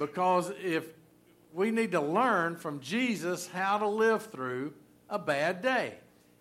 because 0.00 0.50
if 0.64 0.86
we 1.52 1.70
need 1.70 1.92
to 1.92 2.00
learn 2.00 2.56
from 2.56 2.80
Jesus 2.80 3.46
how 3.46 3.76
to 3.78 3.86
live 3.86 4.26
through 4.26 4.72
a 5.10 5.18
bad 5.18 5.60
day. 5.60 5.94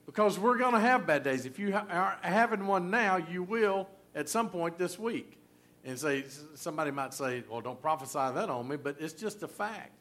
Because 0.05 0.39
we're 0.39 0.57
going 0.57 0.73
to 0.73 0.79
have 0.79 1.05
bad 1.05 1.23
days. 1.23 1.45
If 1.45 1.59
you 1.59 1.75
are 1.75 2.17
having 2.21 2.65
one 2.65 2.89
now, 2.89 3.17
you 3.17 3.43
will 3.43 3.87
at 4.15 4.29
some 4.29 4.49
point 4.49 4.77
this 4.77 4.97
week. 4.97 5.37
And 5.83 5.99
say 5.99 6.23
somebody 6.55 6.91
might 6.91 7.13
say, 7.13 7.43
"Well, 7.49 7.61
don't 7.61 7.81
prophesy 7.81 8.17
that 8.17 8.49
on 8.49 8.67
me," 8.67 8.75
but 8.75 8.97
it's 8.99 9.13
just 9.13 9.43
a 9.43 9.47
fact. 9.47 9.93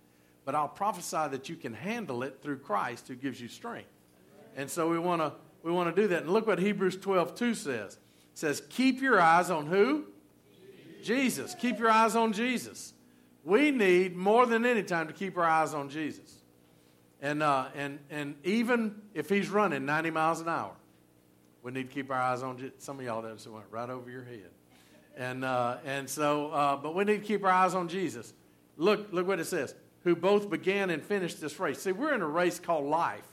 But 0.45 0.55
I'll 0.55 0.69
prophesy 0.69 1.29
that 1.31 1.49
you 1.49 1.57
can 1.57 1.73
handle 1.73 2.23
it 2.23 2.39
through 2.43 2.59
Christ 2.59 3.07
who 3.09 3.15
gives 3.15 3.41
you 3.41 3.49
strength. 3.49 3.91
And 4.57 4.71
so 4.71 4.89
we 4.89 4.99
want 4.99 5.21
to 5.21 5.33
we 5.63 5.71
want 5.71 5.95
to 5.95 6.03
do 6.03 6.09
that. 6.09 6.23
And 6.23 6.33
look 6.33 6.47
what 6.47 6.59
Hebrews 6.59 6.97
12, 6.97 7.35
2 7.35 7.55
says. 7.55 7.95
It 7.95 7.99
says, 8.35 8.63
keep 8.71 9.01
your 9.01 9.21
eyes 9.21 9.51
on 9.51 9.67
who? 9.67 10.07
Jesus. 11.03 11.55
Keep 11.55 11.79
your 11.79 11.91
eyes 11.91 12.17
on 12.17 12.33
Jesus. 12.33 12.93
We 13.49 13.71
need 13.71 14.15
more 14.15 14.45
than 14.45 14.67
any 14.67 14.83
time 14.83 15.07
to 15.07 15.15
keep 15.15 15.38
our 15.38 15.47
eyes 15.47 15.73
on 15.73 15.88
Jesus. 15.88 16.34
And, 17.23 17.43
uh, 17.43 17.69
and, 17.74 17.98
and 18.11 18.34
even 18.45 19.01
if 19.15 19.30
he's 19.30 19.48
running 19.48 19.87
90 19.87 20.11
miles 20.11 20.43
an 20.43 20.51
hour, 20.51 20.73
we 21.62 21.73
need 21.73 21.88
to 21.88 21.95
keep 21.95 22.11
our 22.11 22.21
eyes 22.21 22.43
on 22.43 22.59
Jesus. 22.59 22.74
Some 22.84 22.98
of 22.98 23.07
y'all 23.07 23.23
that 23.23 23.47
went 23.51 23.65
right 23.71 23.88
over 23.88 24.11
your 24.11 24.23
head. 24.23 24.51
And, 25.16 25.47
uh, 25.47 25.79
and 25.87 26.11
so, 26.11 26.51
uh, 26.51 26.77
but 26.77 26.95
we 26.95 27.05
need 27.05 27.23
to 27.23 27.27
keep 27.27 27.43
our 27.43 27.51
eyes 27.51 27.74
on 27.74 27.88
Jesus. 27.88 28.34
Look, 28.77 29.15
look 29.15 29.27
what 29.27 29.41
it 29.41 29.47
says. 29.47 29.74
Who 30.05 30.15
both 30.15 30.51
began 30.51 30.91
and 30.91 31.02
finished 31.02 31.41
this 31.41 31.59
race. 31.59 31.80
See, 31.80 31.93
we're 31.93 32.12
in 32.12 32.21
a 32.21 32.29
race 32.29 32.60
called 32.60 32.85
life. 32.85 33.27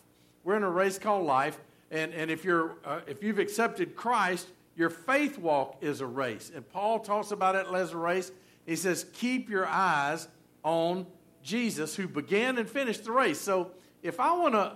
We're 0.45 0.55
in 0.55 0.63
a 0.63 0.71
race 0.71 0.97
called 0.97 1.25
life. 1.25 1.59
And, 1.91 2.13
and 2.13 2.31
if, 2.31 2.45
you're, 2.45 2.77
uh, 2.85 3.01
if 3.05 3.21
you've 3.21 3.39
accepted 3.39 3.97
Christ, 3.97 4.47
your 4.75 4.89
faith 4.89 5.37
walk 5.37 5.77
is 5.81 6.01
a 6.01 6.05
race. 6.05 6.51
And 6.53 6.67
Paul 6.69 6.99
talks 6.99 7.31
about 7.31 7.55
it 7.55 7.65
as 7.73 7.93
a 7.93 7.97
race. 7.97 8.31
He 8.65 8.75
says, 8.75 9.05
keep 9.13 9.49
your 9.49 9.65
eyes 9.65 10.27
on 10.63 11.07
Jesus 11.41 11.95
who 11.95 12.07
began 12.07 12.57
and 12.57 12.69
finished 12.69 13.05
the 13.05 13.11
race. 13.11 13.39
So 13.39 13.71
if 14.03 14.19
I 14.19 14.33
want 14.33 14.53
to 14.55 14.73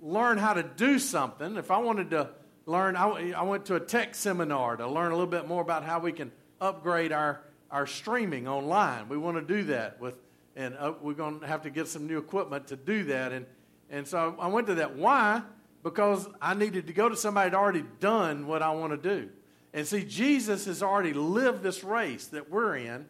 learn 0.00 0.38
how 0.38 0.54
to 0.54 0.62
do 0.62 0.98
something, 0.98 1.56
if 1.56 1.70
I 1.70 1.78
wanted 1.78 2.10
to 2.10 2.30
learn, 2.66 2.96
I, 2.96 3.32
I 3.32 3.42
went 3.42 3.66
to 3.66 3.74
a 3.74 3.80
tech 3.80 4.14
seminar 4.14 4.76
to 4.76 4.88
learn 4.88 5.12
a 5.12 5.14
little 5.14 5.30
bit 5.30 5.46
more 5.46 5.60
about 5.60 5.84
how 5.84 5.98
we 5.98 6.12
can 6.12 6.32
upgrade 6.60 7.12
our, 7.12 7.42
our 7.70 7.86
streaming 7.86 8.48
online. 8.48 9.08
We 9.08 9.18
want 9.18 9.36
to 9.36 9.54
do 9.54 9.64
that 9.64 10.00
with, 10.00 10.14
and 10.56 10.74
uh, 10.78 10.94
we're 11.02 11.14
going 11.14 11.40
to 11.40 11.46
have 11.46 11.62
to 11.62 11.70
get 11.70 11.88
some 11.88 12.06
new 12.06 12.16
equipment 12.16 12.68
to 12.68 12.76
do 12.76 13.04
that. 13.04 13.32
And, 13.32 13.44
and 13.90 14.08
so 14.08 14.36
I 14.38 14.46
went 14.46 14.68
to 14.68 14.76
that. 14.76 14.96
Why? 14.96 15.42
because 15.84 16.26
I 16.40 16.54
needed 16.54 16.88
to 16.88 16.92
go 16.92 17.08
to 17.08 17.14
somebody 17.14 17.50
that 17.50 17.56
already 17.56 17.84
done 18.00 18.48
what 18.48 18.62
I 18.62 18.72
want 18.72 19.00
to 19.00 19.16
do. 19.16 19.28
And 19.74 19.86
see, 19.86 20.04
Jesus 20.04 20.66
has 20.66 20.84
already 20.84 21.12
lived 21.12 21.64
this 21.64 21.82
race 21.82 22.28
that 22.28 22.48
we're 22.48 22.76
in, 22.76 23.06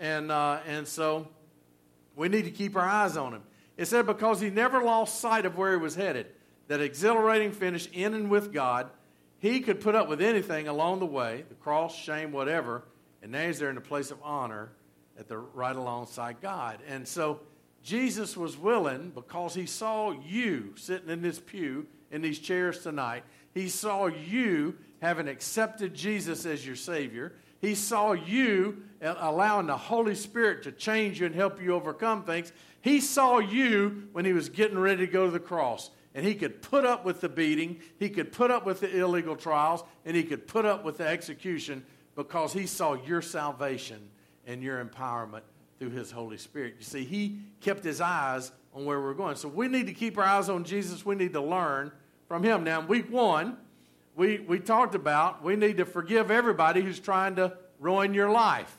and, 0.00 0.32
uh, 0.32 0.58
and 0.66 0.86
so 0.86 1.28
we 2.16 2.28
need 2.28 2.44
to 2.44 2.50
keep 2.50 2.76
our 2.76 2.86
eyes 2.86 3.16
on 3.16 3.32
him. 3.32 3.42
It 3.76 3.86
said 3.86 4.04
because 4.04 4.40
he 4.40 4.50
never 4.50 4.82
lost 4.82 5.20
sight 5.20 5.46
of 5.46 5.56
where 5.56 5.70
he 5.70 5.78
was 5.78 5.94
headed, 5.94 6.26
that 6.66 6.80
exhilarating 6.80 7.52
finish 7.52 7.88
in 7.92 8.14
and 8.14 8.28
with 8.28 8.52
God, 8.52 8.90
he 9.38 9.60
could 9.60 9.80
put 9.80 9.94
up 9.94 10.08
with 10.08 10.20
anything 10.20 10.66
along 10.66 10.98
the 10.98 11.06
way, 11.06 11.44
the 11.48 11.54
cross, 11.54 11.96
shame, 11.96 12.32
whatever, 12.32 12.82
and 13.22 13.30
now 13.30 13.46
he's 13.46 13.60
there 13.60 13.70
in 13.70 13.76
a 13.76 13.80
place 13.80 14.10
of 14.10 14.18
honor 14.24 14.70
at 15.16 15.28
the 15.28 15.38
right 15.38 15.76
alongside 15.76 16.40
God. 16.40 16.80
And 16.88 17.06
so 17.06 17.38
Jesus 17.84 18.36
was 18.36 18.58
willing 18.58 19.10
because 19.14 19.54
he 19.54 19.66
saw 19.66 20.10
you 20.10 20.72
sitting 20.76 21.10
in 21.10 21.22
this 21.22 21.38
pew 21.38 21.86
in 22.10 22.22
these 22.22 22.40
chairs 22.40 22.82
tonight. 22.82 23.22
He 23.54 23.68
saw 23.68 24.06
you 24.06 24.76
having 25.00 25.28
accepted 25.28 25.94
Jesus 25.94 26.44
as 26.46 26.66
your 26.66 26.76
Savior. 26.76 27.32
He 27.60 27.74
saw 27.74 28.12
you 28.12 28.82
allowing 29.02 29.66
the 29.66 29.76
Holy 29.76 30.14
Spirit 30.14 30.62
to 30.64 30.72
change 30.72 31.20
you 31.20 31.26
and 31.26 31.34
help 31.34 31.60
you 31.60 31.74
overcome 31.74 32.22
things. 32.24 32.52
He 32.80 33.00
saw 33.00 33.38
you 33.38 34.08
when 34.12 34.24
he 34.24 34.32
was 34.32 34.48
getting 34.48 34.78
ready 34.78 35.06
to 35.06 35.12
go 35.12 35.26
to 35.26 35.30
the 35.30 35.40
cross. 35.40 35.90
And 36.14 36.26
he 36.26 36.34
could 36.34 36.62
put 36.62 36.84
up 36.84 37.04
with 37.04 37.20
the 37.20 37.28
beating, 37.28 37.80
he 37.98 38.08
could 38.08 38.32
put 38.32 38.50
up 38.50 38.64
with 38.66 38.80
the 38.80 38.96
illegal 38.96 39.36
trials, 39.36 39.84
and 40.04 40.16
he 40.16 40.24
could 40.24 40.48
put 40.48 40.64
up 40.64 40.84
with 40.84 40.98
the 40.98 41.06
execution 41.06 41.84
because 42.16 42.52
he 42.52 42.66
saw 42.66 42.94
your 42.94 43.22
salvation 43.22 44.00
and 44.46 44.62
your 44.62 44.84
empowerment 44.84 45.42
through 45.78 45.90
his 45.90 46.10
Holy 46.10 46.38
Spirit. 46.38 46.74
You 46.78 46.84
see, 46.84 47.04
he 47.04 47.38
kept 47.60 47.84
his 47.84 48.00
eyes 48.00 48.50
on 48.74 48.84
where 48.84 49.00
we're 49.00 49.14
going. 49.14 49.36
So 49.36 49.48
we 49.48 49.68
need 49.68 49.86
to 49.86 49.92
keep 49.92 50.18
our 50.18 50.24
eyes 50.24 50.48
on 50.48 50.64
Jesus. 50.64 51.06
We 51.06 51.14
need 51.14 51.34
to 51.34 51.40
learn 51.40 51.92
from 52.26 52.42
him. 52.42 52.64
Now, 52.64 52.80
in 52.80 52.88
week 52.88 53.12
one, 53.12 53.56
we, 54.18 54.40
we 54.40 54.58
talked 54.58 54.96
about 54.96 55.44
we 55.44 55.54
need 55.54 55.76
to 55.76 55.84
forgive 55.84 56.32
everybody 56.32 56.82
who's 56.82 56.98
trying 56.98 57.36
to 57.36 57.56
ruin 57.78 58.12
your 58.12 58.28
life. 58.28 58.76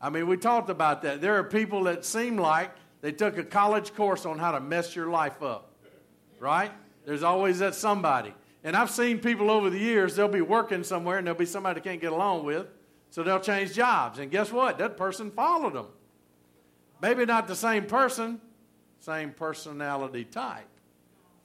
I 0.00 0.08
mean, 0.08 0.26
we 0.26 0.38
talked 0.38 0.70
about 0.70 1.02
that. 1.02 1.20
There 1.20 1.34
are 1.34 1.44
people 1.44 1.84
that 1.84 2.06
seem 2.06 2.38
like 2.38 2.70
they 3.02 3.12
took 3.12 3.36
a 3.36 3.44
college 3.44 3.94
course 3.94 4.24
on 4.24 4.38
how 4.38 4.52
to 4.52 4.60
mess 4.60 4.96
your 4.96 5.08
life 5.08 5.42
up, 5.42 5.74
right? 6.40 6.72
There's 7.04 7.22
always 7.22 7.58
that 7.58 7.74
somebody. 7.74 8.32
And 8.64 8.74
I've 8.74 8.90
seen 8.90 9.18
people 9.18 9.50
over 9.50 9.68
the 9.68 9.78
years, 9.78 10.16
they'll 10.16 10.26
be 10.26 10.40
working 10.40 10.82
somewhere 10.82 11.18
and 11.18 11.26
there'll 11.26 11.38
be 11.38 11.44
somebody 11.44 11.80
they 11.80 11.84
can't 11.84 12.00
get 12.00 12.12
along 12.12 12.46
with, 12.46 12.66
so 13.10 13.22
they'll 13.22 13.40
change 13.40 13.74
jobs. 13.74 14.18
And 14.18 14.30
guess 14.30 14.50
what? 14.50 14.78
That 14.78 14.96
person 14.96 15.30
followed 15.30 15.74
them. 15.74 15.86
Maybe 17.02 17.26
not 17.26 17.46
the 17.46 17.56
same 17.56 17.84
person, 17.84 18.40
same 19.00 19.32
personality 19.32 20.24
type, 20.24 20.66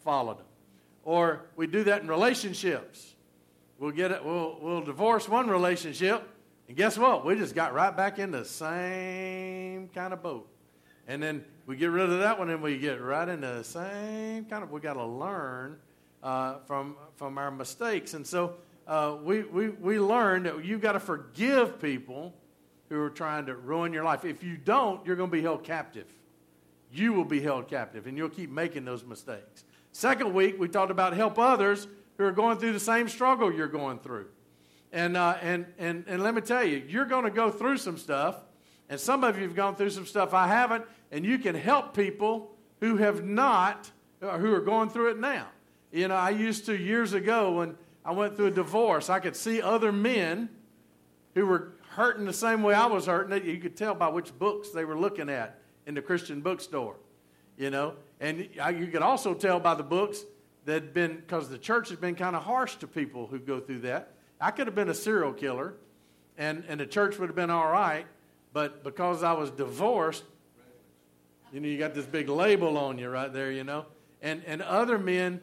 followed 0.02 0.40
them. 0.40 0.46
Or 1.04 1.42
we 1.58 1.68
do 1.68 1.84
that 1.84 2.04
in 2.04 2.08
relationships. 2.08 3.14
We'll 3.84 3.92
get 3.92 4.12
it, 4.12 4.24
we'll, 4.24 4.58
we'll 4.62 4.80
divorce 4.80 5.28
one 5.28 5.50
relationship, 5.50 6.26
and 6.70 6.78
guess 6.78 6.98
what? 6.98 7.26
We 7.26 7.36
just 7.36 7.54
got 7.54 7.74
right 7.74 7.94
back 7.94 8.18
in 8.18 8.32
the 8.32 8.46
same 8.46 9.90
kind 9.90 10.14
of 10.14 10.24
boat. 10.24 10.48
And 11.06 11.22
then 11.22 11.44
we 11.66 11.76
get 11.76 11.88
rid 11.88 12.10
of 12.10 12.20
that 12.20 12.40
one, 12.40 12.50
and 12.50 12.64
we 12.64 12.78
get 12.78 13.02
right 13.02 13.28
into 13.28 13.46
the 13.46 13.64
same 13.66 14.46
kind 14.46 14.64
of. 14.64 14.72
We 14.72 14.80
got 14.80 14.94
to 14.94 15.04
learn 15.04 15.80
uh, 16.24 16.60
from 16.66 16.96
from 17.18 17.38
our 17.38 17.52
mistakes, 17.52 18.14
and 18.14 18.26
so 18.26 18.54
uh, 18.88 19.18
we 19.22 19.42
we 19.42 19.68
we 19.68 20.00
learn 20.00 20.44
that 20.44 20.64
you've 20.64 20.80
got 20.80 20.94
to 20.94 21.02
forgive 21.02 21.82
people 21.82 22.34
who 22.88 23.02
are 23.02 23.10
trying 23.10 23.48
to 23.48 23.56
ruin 23.58 23.92
your 23.92 24.06
life. 24.06 24.24
If 24.24 24.46
you 24.46 24.56
don't, 24.56 25.06
you're 25.06 25.18
going 25.18 25.30
to 25.30 25.36
be 25.36 25.42
held 25.42 25.66
captive. 25.66 26.08
You 26.94 27.12
will 27.12 27.26
be 27.26 27.42
held 27.42 27.68
captive, 27.68 28.08
and 28.08 28.18
you'll 28.18 28.30
keep 28.30 28.50
making 28.50 28.86
those 28.86 29.04
mistakes. 29.04 29.66
Second 29.92 30.34
week, 30.34 30.58
we 30.58 30.70
talked 30.70 30.90
about 30.90 31.14
help 31.14 31.38
others 31.38 31.90
who 32.18 32.26
are 32.26 32.32
going 32.32 32.58
through 32.58 32.74
the 32.74 32.80
same 32.80 33.08
struggle 33.08 33.52
you're 33.52 33.68
going 33.68 34.00
through. 34.00 34.28
And, 34.92 35.18
uh, 35.18 35.38
and, 35.42 35.66
and, 35.80 36.06
and 36.08 36.22
let 36.22 36.36
me 36.36 36.42
tell 36.42 36.64
you, 36.64 36.84
you're 36.88 37.06
going 37.06 37.24
to 37.24 37.32
go 37.32 37.50
through 37.50 37.78
some 37.78 37.98
stuff, 37.98 38.36
and 38.90 39.00
some 39.00 39.24
of 39.24 39.38
you 39.38 39.44
have 39.44 39.56
gone 39.56 39.76
through 39.76 39.90
some 39.90 40.06
stuff 40.06 40.34
I 40.34 40.48
haven't, 40.48 40.86
and 41.12 41.26
you 41.26 41.40
can 41.40 41.56
help 41.56 41.96
people 41.96 42.52
who 42.80 42.98
have 42.98 43.24
not, 43.24 43.90
uh, 44.22 44.38
who 44.38 44.54
are 44.54 44.62
going 44.62 44.90
through 44.90 45.12
it 45.12 45.20
now. 45.20 45.48
You 45.92 46.08
know, 46.08 46.16
I 46.16 46.30
used 46.30 46.66
to 46.68 46.78
years 46.78 47.14
ago 47.14 47.54
when 47.54 47.78
I 48.06 48.12
went 48.12 48.36
through 48.36 48.48
a 48.48 48.52
divorce, 48.52 49.10
I 49.10 49.20
could 49.20 49.36
see 49.36 49.62
other 49.62 49.92
men 49.92 50.50
who 51.34 51.46
were 51.48 51.74
hurting 51.90 52.26
the 52.26 52.34
same 52.34 52.62
way 52.64 52.74
I 52.74 52.88
was 52.88 53.06
hurting. 53.06 53.46
You 53.46 53.58
could 53.58 53.76
tell 53.76 53.96
by 53.96 54.10
which 54.10 54.38
books 54.38 54.70
they 54.70 54.86
were 54.86 54.98
looking 54.98 55.30
at 55.30 55.60
in 55.86 55.94
the 55.96 56.02
Christian 56.02 56.42
bookstore, 56.42 56.96
you 57.58 57.70
know. 57.70 57.94
And 58.20 58.40
you 58.40 58.88
could 58.88 59.02
also 59.02 59.34
tell 59.34 59.60
by 59.60 59.76
the 59.76 59.84
books 59.84 60.24
that 60.66 60.94
been, 60.94 61.18
because 61.18 61.50
the 61.50 61.58
church 61.58 61.90
has 61.90 61.98
been 61.98 62.16
kind 62.16 62.36
of 62.36 62.44
harsh 62.44 62.76
to 62.78 62.88
people 62.88 63.28
who 63.28 63.40
go 63.40 63.60
through 63.60 63.80
that. 63.80 64.14
I 64.40 64.52
could 64.52 64.68
have 64.68 64.76
been 64.76 64.90
a 64.90 64.94
serial 64.94 65.34
killer, 65.34 65.74
and, 66.38 66.64
and 66.68 66.80
the 66.80 66.86
church 66.86 67.18
would 67.20 67.28
have 67.28 67.36
been 67.36 67.50
all 67.50 67.70
right, 67.70 68.06
but 68.54 68.84
because 68.84 69.24
I 69.24 69.34
was 69.34 69.52
divorced, 69.52 70.24
you 71.52 71.60
know, 71.60 71.68
you 71.68 71.78
got 71.78 71.94
this 71.94 72.06
big 72.06 72.30
label 72.30 72.78
on 72.78 72.98
you 72.98 73.10
right 73.10 73.32
there, 73.32 73.52
you 73.52 73.64
know. 73.64 73.86
And, 74.22 74.42
and 74.48 74.62
other 74.62 74.98
men 74.98 75.42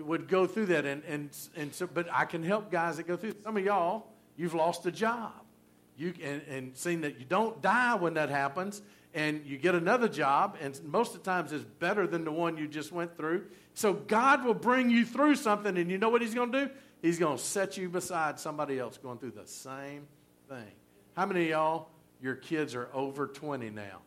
would 0.00 0.28
go 0.28 0.46
through 0.46 0.66
that, 0.66 0.84
and, 0.84 1.02
and, 1.04 1.30
and 1.56 1.74
so, 1.74 1.86
but 1.86 2.08
I 2.12 2.24
can 2.24 2.42
help 2.42 2.70
guys 2.70 2.96
that 2.96 3.06
go 3.06 3.16
through. 3.16 3.34
Some 3.44 3.56
of 3.56 3.64
y'all, 3.64 4.06
you've 4.36 4.54
lost 4.54 4.86
a 4.86 4.90
job. 4.90 5.32
You, 5.96 6.12
and, 6.22 6.42
and 6.48 6.76
seeing 6.76 7.02
that 7.02 7.20
you 7.20 7.24
don't 7.24 7.62
die 7.62 7.94
when 7.94 8.14
that 8.14 8.30
happens, 8.30 8.82
and 9.14 9.46
you 9.46 9.56
get 9.56 9.76
another 9.76 10.08
job, 10.08 10.56
and 10.60 10.78
most 10.84 11.14
of 11.14 11.22
the 11.22 11.30
times 11.30 11.52
it's 11.52 11.64
better 11.64 12.06
than 12.06 12.24
the 12.24 12.32
one 12.32 12.56
you 12.56 12.66
just 12.66 12.90
went 12.90 13.16
through. 13.16 13.46
So 13.74 13.92
God 13.92 14.44
will 14.44 14.54
bring 14.54 14.88
you 14.88 15.04
through 15.04 15.34
something, 15.34 15.76
and 15.76 15.90
you 15.90 15.98
know 15.98 16.08
what 16.08 16.22
He's 16.22 16.34
going 16.34 16.52
to 16.52 16.66
do? 16.66 16.70
He's 17.02 17.18
going 17.18 17.36
to 17.36 17.42
set 17.42 17.76
you 17.76 17.88
beside 17.88 18.40
somebody 18.40 18.78
else 18.78 18.96
going 18.96 19.18
through 19.18 19.32
the 19.32 19.46
same 19.46 20.06
thing. 20.48 20.72
How 21.14 21.26
many 21.26 21.42
of 21.42 21.48
y'all, 21.50 21.88
your 22.22 22.34
kids 22.36 22.74
are 22.74 22.88
over 22.94 23.26
20 23.26 23.70
now? 23.70 23.98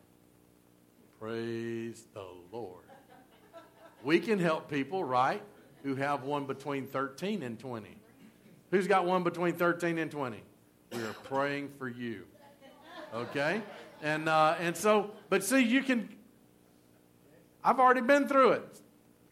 Praise 1.20 2.06
the 2.14 2.24
Lord. 2.50 2.84
We 4.02 4.18
can 4.20 4.38
help 4.38 4.70
people, 4.70 5.04
right, 5.04 5.42
who 5.82 5.94
have 5.96 6.24
one 6.24 6.46
between 6.46 6.86
13 6.86 7.42
and 7.42 7.58
20. 7.58 7.88
Who's 8.70 8.86
got 8.86 9.04
one 9.06 9.22
between 9.22 9.54
13 9.54 9.98
and 9.98 10.10
20? 10.10 10.42
We 10.92 11.02
are 11.02 11.14
praying 11.24 11.70
for 11.78 11.88
you. 11.88 12.24
Okay? 13.14 13.62
And, 14.02 14.28
uh, 14.28 14.56
and 14.60 14.76
so, 14.76 15.10
but 15.28 15.44
see, 15.44 15.60
you 15.60 15.82
can, 15.82 16.08
I've 17.64 17.80
already 17.80 18.00
been 18.00 18.28
through 18.28 18.52
it. 18.52 18.80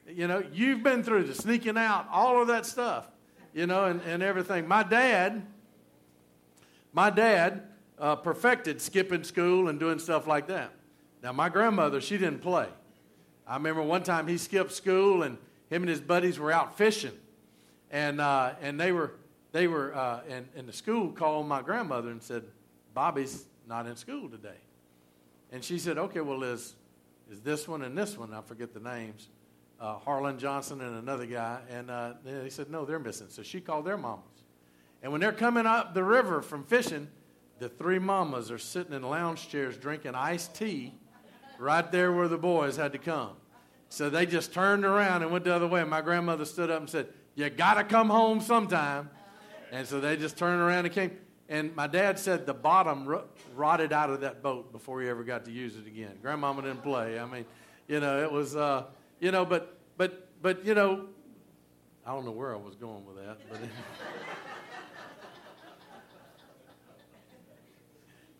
You 0.09 0.29
know, 0.29 0.45
you've 0.53 0.83
been 0.83 1.03
through 1.03 1.25
the 1.25 1.35
sneaking 1.35 1.77
out, 1.77 2.07
all 2.11 2.41
of 2.41 2.49
that 2.49 2.67
stuff, 2.67 3.09
you 3.53 3.67
know, 3.67 3.87
and, 3.87 4.01
and 4.03 4.23
everything. 4.23 4.69
My 4.69 4.83
dad, 4.83 5.47
my 6.93 7.11
dad 7.11 7.63
uh, 7.99 8.17
perfected 8.17 8.81
skipping 8.81 9.25
school 9.25 9.69
and 9.69 9.81
doing 9.81 9.99
stuff 9.99 10.27
like 10.27 10.47
that. 10.49 10.73
Now, 11.23 11.33
my 11.33 11.49
grandmother, 11.49 12.01
she 12.01 12.19
didn't 12.19 12.41
play. 12.41 12.69
I 13.47 13.57
remember 13.57 13.83
one 13.83 14.03
time 14.03 14.27
he 14.27 14.39
skipped 14.39 14.73
school 14.73 15.23
and 15.23 15.39
him 15.71 15.83
and 15.83 15.89
his 15.89 16.01
buddies 16.01 16.39
were 16.39 16.53
out 16.53 16.77
fishing. 16.77 17.13
And, 17.91 18.21
uh, 18.21 18.55
and 18.61 18.79
they 18.81 18.93
were, 18.93 19.13
they 19.53 19.67
were 19.69 19.95
uh, 19.95 20.21
and, 20.29 20.47
and 20.57 20.69
the 20.69 20.73
school 20.73 21.11
called 21.11 21.47
my 21.47 21.63
grandmother 21.63 22.11
and 22.11 22.23
said, 22.23 22.45
Bobby's 22.95 23.45
not 23.67 23.87
in 23.87 23.97
school 23.97 24.29
today. 24.29 24.59
And 25.53 25.65
she 25.65 25.79
said, 25.79 25.99
okay, 25.99 26.21
well, 26.21 26.43
is, 26.43 26.75
is 27.31 27.41
this 27.41 27.69
one 27.69 27.83
and 27.83 27.97
this 27.97 28.19
one, 28.19 28.33
I 28.33 28.41
forget 28.41 28.75
the 28.75 28.81
names, 28.81 29.29
uh, 29.81 29.99
Harlan 29.99 30.39
Johnson 30.39 30.81
and 30.81 30.97
another 30.99 31.27
guy. 31.27 31.61
And 31.71 31.91
uh, 31.91 32.15
they 32.25 32.51
said, 32.51 32.71
no, 32.71 32.85
they're 32.85 32.99
missing. 32.99 33.29
So 33.31 33.43
she 33.43 33.61
called 33.61 33.85
their 33.85 33.97
mamas. 33.97 34.25
And 35.03 35.13
when 35.13 35.21
they're 35.21 35.33
coming 35.33 35.67
up 35.67 35.95
the 35.95 36.05
river 36.05 36.43
from 36.43 36.65
fishing, 36.65 37.09
the 37.59 37.69
three 37.69 37.99
mamas 37.99 38.51
are 38.51 38.59
sitting 38.59 38.93
in 38.93 39.03
lounge 39.03 39.49
chairs 39.49 39.77
drinking 39.77 40.15
iced 40.15 40.55
tea 40.55 40.95
right 41.59 41.91
there 41.91 42.13
where 42.13 42.29
the 42.29 42.39
boys 42.39 42.77
had 42.77 42.93
to 42.93 42.99
come. 42.99 43.33
So 43.89 44.11
they 44.11 44.27
just 44.27 44.53
turned 44.53 44.85
around 44.85 45.23
and 45.23 45.31
went 45.31 45.45
the 45.45 45.55
other 45.55 45.67
way. 45.67 45.85
My 45.85 46.01
grandmother 46.01 46.45
stood 46.45 46.71
up 46.71 46.81
and 46.81 46.91
said, 46.91 47.09
You 47.35 47.49
got 47.51 47.75
to 47.75 47.85
come 47.85 48.09
home 48.09 48.41
sometime. 48.41 49.11
And 49.71 49.87
so 49.87 50.01
they 50.01 50.17
just 50.17 50.37
turned 50.37 50.61
around 50.61 50.87
and 50.87 50.95
came. 50.95 51.13
And 51.49 51.75
my 51.77 51.87
dad 51.87 52.19
said 52.19 52.45
the 52.45 52.55
bottom 52.55 53.21
rotted 53.55 53.93
out 53.93 54.11
of 54.11 54.21
that 54.23 54.43
boat 54.43 54.73
before 54.73 55.01
he 55.01 55.09
ever 55.09 55.23
got 55.23 55.45
to 55.45 55.53
use 55.53 55.77
it 55.77 55.87
again. 55.87 56.13
Grandmama 56.21 56.63
didn't 56.63 56.83
play. 56.83 57.21
I 57.21 57.27
mean, 57.27 57.47
you 57.87 58.01
know, 58.01 58.21
it 58.23 58.31
was, 58.31 58.57
uh, 58.57 58.85
you 59.21 59.31
know, 59.31 59.45
but, 59.45 59.79
but, 59.97 60.29
but, 60.43 60.65
you 60.65 60.75
know, 60.75 61.07
I 62.07 62.13
don't 62.13 62.25
know 62.25 62.31
where 62.31 62.55
I 62.55 62.59
was 62.59 62.77
going 62.77 63.05
with 63.05 63.17
that, 63.17 63.39
but. 63.51 63.59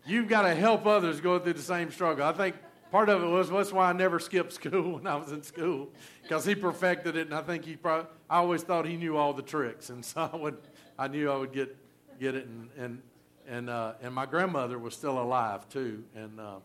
You've 0.05 0.29
got 0.29 0.43
to 0.43 0.55
help 0.55 0.85
others 0.85 1.19
go 1.19 1.37
through 1.37 1.53
the 1.53 1.61
same 1.61 1.91
struggle. 1.91 2.25
I 2.25 2.31
think 2.31 2.55
part 2.91 3.09
of 3.09 3.21
it 3.21 3.27
was 3.27 3.49
that's 3.49 3.73
why 3.73 3.89
I 3.89 3.93
never 3.93 4.19
skipped 4.19 4.53
school 4.53 4.93
when 4.95 5.05
I 5.05 5.17
was 5.17 5.33
in 5.33 5.43
school 5.43 5.89
because 6.23 6.45
he 6.45 6.55
perfected 6.55 7.17
it, 7.17 7.27
and 7.27 7.35
I 7.35 7.41
think 7.41 7.65
he 7.65 7.75
probably 7.75 8.09
I 8.29 8.37
always 8.37 8.63
thought 8.63 8.85
he 8.85 8.95
knew 8.95 9.17
all 9.17 9.33
the 9.33 9.41
tricks, 9.41 9.89
and 9.89 10.03
so 10.05 10.29
I 10.31 10.35
would 10.35 10.57
I 10.97 11.07
knew 11.09 11.29
I 11.29 11.35
would 11.35 11.51
get 11.51 11.75
get 12.19 12.35
it, 12.35 12.47
and 12.47 12.69
and 12.77 13.01
and 13.47 13.69
uh, 13.69 13.93
and 14.01 14.13
my 14.13 14.25
grandmother 14.25 14.79
was 14.79 14.93
still 14.93 15.21
alive 15.21 15.67
too, 15.67 16.03
and 16.15 16.39
uh, 16.39 16.59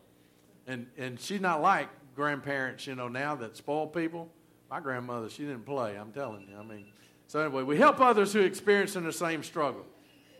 and 0.65 0.87
and 0.97 1.19
she's 1.19 1.41
not 1.41 1.61
like 1.61 1.89
grandparents, 2.15 2.87
you 2.87 2.95
know, 2.95 3.07
now 3.07 3.35
that 3.35 3.57
spoil 3.57 3.87
people. 3.87 4.29
My 4.69 4.79
grandmother, 4.79 5.29
she 5.29 5.43
didn't 5.43 5.65
play. 5.65 5.95
I'm 5.97 6.11
telling 6.11 6.47
you. 6.49 6.57
I 6.57 6.63
mean, 6.63 6.85
so 7.27 7.39
anyway, 7.39 7.63
we 7.63 7.77
help 7.77 7.99
others 7.99 8.33
who 8.33 8.41
are 8.41 8.45
experiencing 8.45 9.03
the 9.03 9.13
same 9.13 9.43
struggle, 9.43 9.85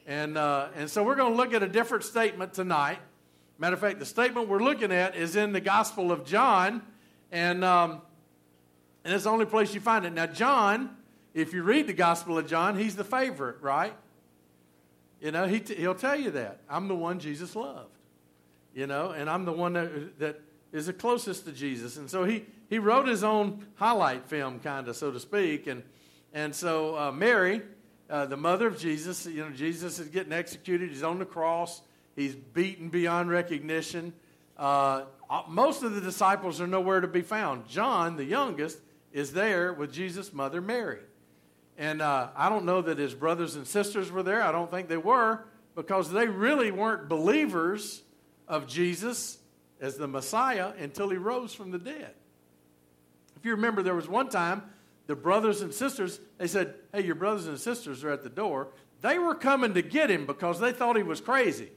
and 0.08 0.38
uh, 0.38 0.70
and 0.76 0.90
so 0.90 1.04
we're 1.04 1.16
going 1.16 1.32
to 1.32 1.38
look 1.38 1.54
at 1.54 1.62
a 1.64 1.68
different 1.68 2.04
statement 2.04 2.54
tonight 2.54 3.00
Matter 3.64 3.76
of 3.76 3.80
fact, 3.80 4.00
the 4.00 4.06
statement 4.06 4.48
we're 4.48 4.64
looking 4.64 4.92
at 4.92 5.16
is 5.16 5.36
in 5.36 5.54
the 5.54 5.62
Gospel 5.62 6.12
of 6.12 6.26
John, 6.26 6.82
and, 7.32 7.64
um, 7.64 8.02
and 9.04 9.14
it's 9.14 9.26
the 9.26 9.30
only 9.30 9.46
place 9.46 9.74
you 9.74 9.80
find 9.80 10.06
it. 10.06 10.14
Now, 10.14 10.26
John, 10.26 10.98
if 11.34 11.54
you 11.54 11.64
read 11.64 11.88
the 11.88 11.94
Gospel 11.94 12.38
of 12.38 12.48
John, 12.48 12.78
he's 12.78 12.96
the 12.96 13.04
favorite, 13.04 13.62
right? 13.62 13.94
You 15.22 15.32
know, 15.32 15.48
he 15.48 15.60
t- 15.60 15.76
he'll 15.76 15.96
tell 15.96 16.16
you 16.16 16.32
that. 16.32 16.62
I'm 16.70 16.88
the 16.88 16.96
one 16.96 17.20
Jesus 17.20 17.56
loved, 17.56 17.96
you 18.74 18.88
know, 18.88 19.12
and 19.12 19.30
I'm 19.30 19.46
the 19.46 19.54
one 19.54 19.74
that, 19.74 20.20
that 20.20 20.42
is 20.74 20.88
the 20.88 20.94
closest 20.94 21.46
to 21.46 21.52
Jesus. 21.52 21.96
And 21.98 22.10
so 22.10 22.26
he, 22.26 22.46
he 22.68 22.80
wrote 22.80 23.08
his 23.08 23.24
own 23.24 23.66
highlight 23.76 24.28
film, 24.28 24.60
kind 24.60 24.88
of, 24.88 24.96
so 24.98 25.12
to 25.12 25.20
speak. 25.20 25.68
And, 25.68 25.84
and 26.34 26.54
so 26.54 26.98
uh, 26.98 27.12
Mary, 27.12 27.62
uh, 28.10 28.26
the 28.26 28.36
mother 28.36 28.68
of 28.68 28.80
Jesus, 28.80 29.26
you 29.28 29.46
know, 29.46 29.52
Jesus 29.52 30.00
is 30.00 30.10
getting 30.10 30.34
executed. 30.34 30.90
He's 30.90 31.04
on 31.04 31.20
the 31.20 31.26
cross. 31.26 31.82
He's 32.16 32.36
beaten 32.36 32.90
beyond 32.90 33.30
recognition. 33.30 34.14
Uh, 34.58 35.04
most 35.48 35.84
of 35.84 35.94
the 35.94 36.02
disciples 36.02 36.60
are 36.60 36.68
nowhere 36.68 37.02
to 37.02 37.08
be 37.08 37.22
found. 37.22 37.68
John, 37.68 38.18
the 38.18 38.26
youngest, 38.26 38.80
is 39.12 39.32
there 39.32 39.74
with 39.74 39.94
Jesus' 39.94 40.34
mother, 40.34 40.60
Mary. 40.60 41.00
And 41.78 42.02
uh, 42.02 42.30
I 42.36 42.50
don't 42.50 42.66
know 42.66 42.82
that 42.82 42.98
his 42.98 43.14
brothers 43.14 43.56
and 43.56 43.66
sisters 43.66 44.12
were 44.12 44.24
there. 44.24 44.44
I 44.44 44.52
don't 44.52 44.70
think 44.70 44.90
they 44.90 44.98
were 44.98 45.46
because 45.76 46.12
they 46.12 46.28
really 46.28 46.72
weren't 46.72 47.10
believers 47.10 48.04
of 48.48 48.68
Jesus 48.68 49.38
as 49.84 49.98
the 49.98 50.08
Messiah 50.08 50.72
until 50.80 51.10
he 51.10 51.18
rose 51.18 51.54
from 51.54 51.70
the 51.70 51.78
dead. 51.78 52.16
If 53.36 53.46
you 53.46 53.52
remember, 53.52 53.84
there 53.84 53.94
was 53.94 54.08
one 54.08 54.30
time 54.30 54.64
the 55.06 55.16
brothers 55.16 55.62
and 55.62 55.72
sisters, 55.72 56.20
they 56.40 56.48
said, 56.48 56.74
Hey, 56.92 57.06
your 57.06 57.16
brothers 57.16 57.46
and 57.46 57.60
sisters 57.60 58.04
are 58.04 58.10
at 58.10 58.24
the 58.24 58.30
door. 58.30 58.70
They 59.02 59.20
were 59.20 59.36
coming 59.36 59.76
to 59.76 59.84
get 59.84 60.10
him 60.10 60.26
because 60.26 60.60
they 60.60 60.72
thought 60.72 60.98
he 60.98 61.04
was 61.04 61.22
crazy 61.22 61.70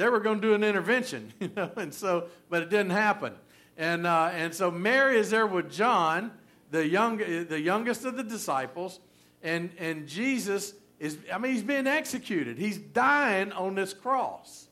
they 0.00 0.08
were 0.08 0.20
going 0.20 0.40
to 0.40 0.48
do 0.48 0.54
an 0.54 0.64
intervention, 0.64 1.30
you 1.40 1.50
know, 1.54 1.70
and 1.76 1.92
so, 1.92 2.28
but 2.48 2.62
it 2.62 2.70
didn't 2.70 2.92
happen. 2.92 3.34
And, 3.76 4.06
uh, 4.06 4.30
and 4.32 4.54
so 4.54 4.70
Mary 4.70 5.18
is 5.18 5.28
there 5.28 5.46
with 5.46 5.70
John, 5.70 6.32
the, 6.70 6.86
young, 6.86 7.18
the 7.18 7.60
youngest 7.60 8.06
of 8.06 8.16
the 8.16 8.22
disciples, 8.22 8.98
and, 9.42 9.70
and 9.78 10.08
Jesus 10.08 10.72
is, 10.98 11.18
I 11.30 11.36
mean, 11.36 11.52
he's 11.52 11.62
being 11.62 11.86
executed. 11.86 12.56
He's 12.56 12.78
dying 12.78 13.52
on 13.52 13.74
this 13.74 13.92
cross. 13.92 14.68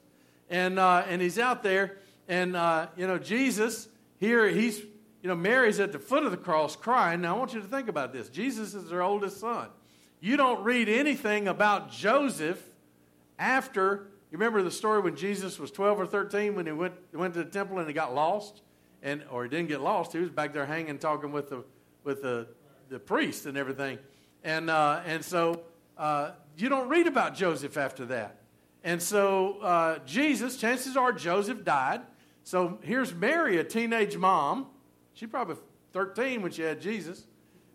And, 0.48 0.78
uh, 0.78 1.04
and 1.06 1.20
he's 1.20 1.38
out 1.38 1.62
there, 1.62 1.98
and, 2.28 2.54
uh, 2.54 2.88
you 2.96 3.06
know, 3.06 3.18
Jesus, 3.18 3.88
here, 4.18 4.48
he's, 4.48 4.78
you 4.78 5.28
know, 5.28 5.34
Mary's 5.34 5.80
at 5.80 5.92
the 5.92 5.98
foot 5.98 6.24
of 6.24 6.30
the 6.30 6.36
cross 6.36 6.76
crying. 6.76 7.22
Now, 7.22 7.34
I 7.34 7.38
want 7.38 7.54
you 7.54 7.60
to 7.60 7.66
think 7.66 7.88
about 7.88 8.12
this. 8.12 8.28
Jesus 8.28 8.74
is 8.74 8.90
their 8.90 9.02
oldest 9.02 9.40
son. 9.40 9.68
You 10.20 10.36
don't 10.36 10.62
read 10.62 10.88
anything 10.88 11.48
about 11.48 11.90
Joseph 11.90 12.62
after 13.38 14.08
you 14.30 14.36
remember 14.36 14.62
the 14.62 14.70
story 14.70 15.00
when 15.00 15.16
Jesus 15.16 15.58
was 15.58 15.70
12 15.70 16.00
or 16.00 16.06
13 16.06 16.54
when 16.54 16.66
he 16.66 16.72
went, 16.72 16.94
went 17.14 17.32
to 17.34 17.44
the 17.44 17.50
temple 17.50 17.78
and 17.78 17.88
he 17.88 17.94
got 17.94 18.14
lost? 18.14 18.60
And, 19.02 19.22
or 19.30 19.44
he 19.44 19.48
didn't 19.48 19.68
get 19.68 19.80
lost. 19.80 20.12
He 20.12 20.18
was 20.18 20.28
back 20.28 20.52
there 20.52 20.66
hanging, 20.66 20.98
talking 20.98 21.32
with 21.32 21.48
the, 21.48 21.64
with 22.04 22.20
the, 22.20 22.48
the 22.90 22.98
priest 22.98 23.46
and 23.46 23.56
everything. 23.56 23.98
And, 24.44 24.68
uh, 24.68 25.00
and 25.06 25.24
so 25.24 25.62
uh, 25.96 26.32
you 26.58 26.68
don't 26.68 26.88
read 26.88 27.06
about 27.06 27.34
Joseph 27.34 27.76
after 27.76 28.04
that. 28.06 28.40
And 28.84 29.00
so 29.00 29.60
uh, 29.60 29.98
Jesus, 30.04 30.56
chances 30.56 30.96
are 30.96 31.12
Joseph 31.12 31.64
died. 31.64 32.02
So 32.48 32.78
here's 32.80 33.14
Mary, 33.14 33.58
a 33.58 33.64
teenage 33.64 34.16
mom. 34.16 34.68
She's 35.12 35.28
probably 35.28 35.56
13 35.92 36.40
when 36.40 36.50
she 36.50 36.62
had 36.62 36.80
Jesus. 36.80 37.26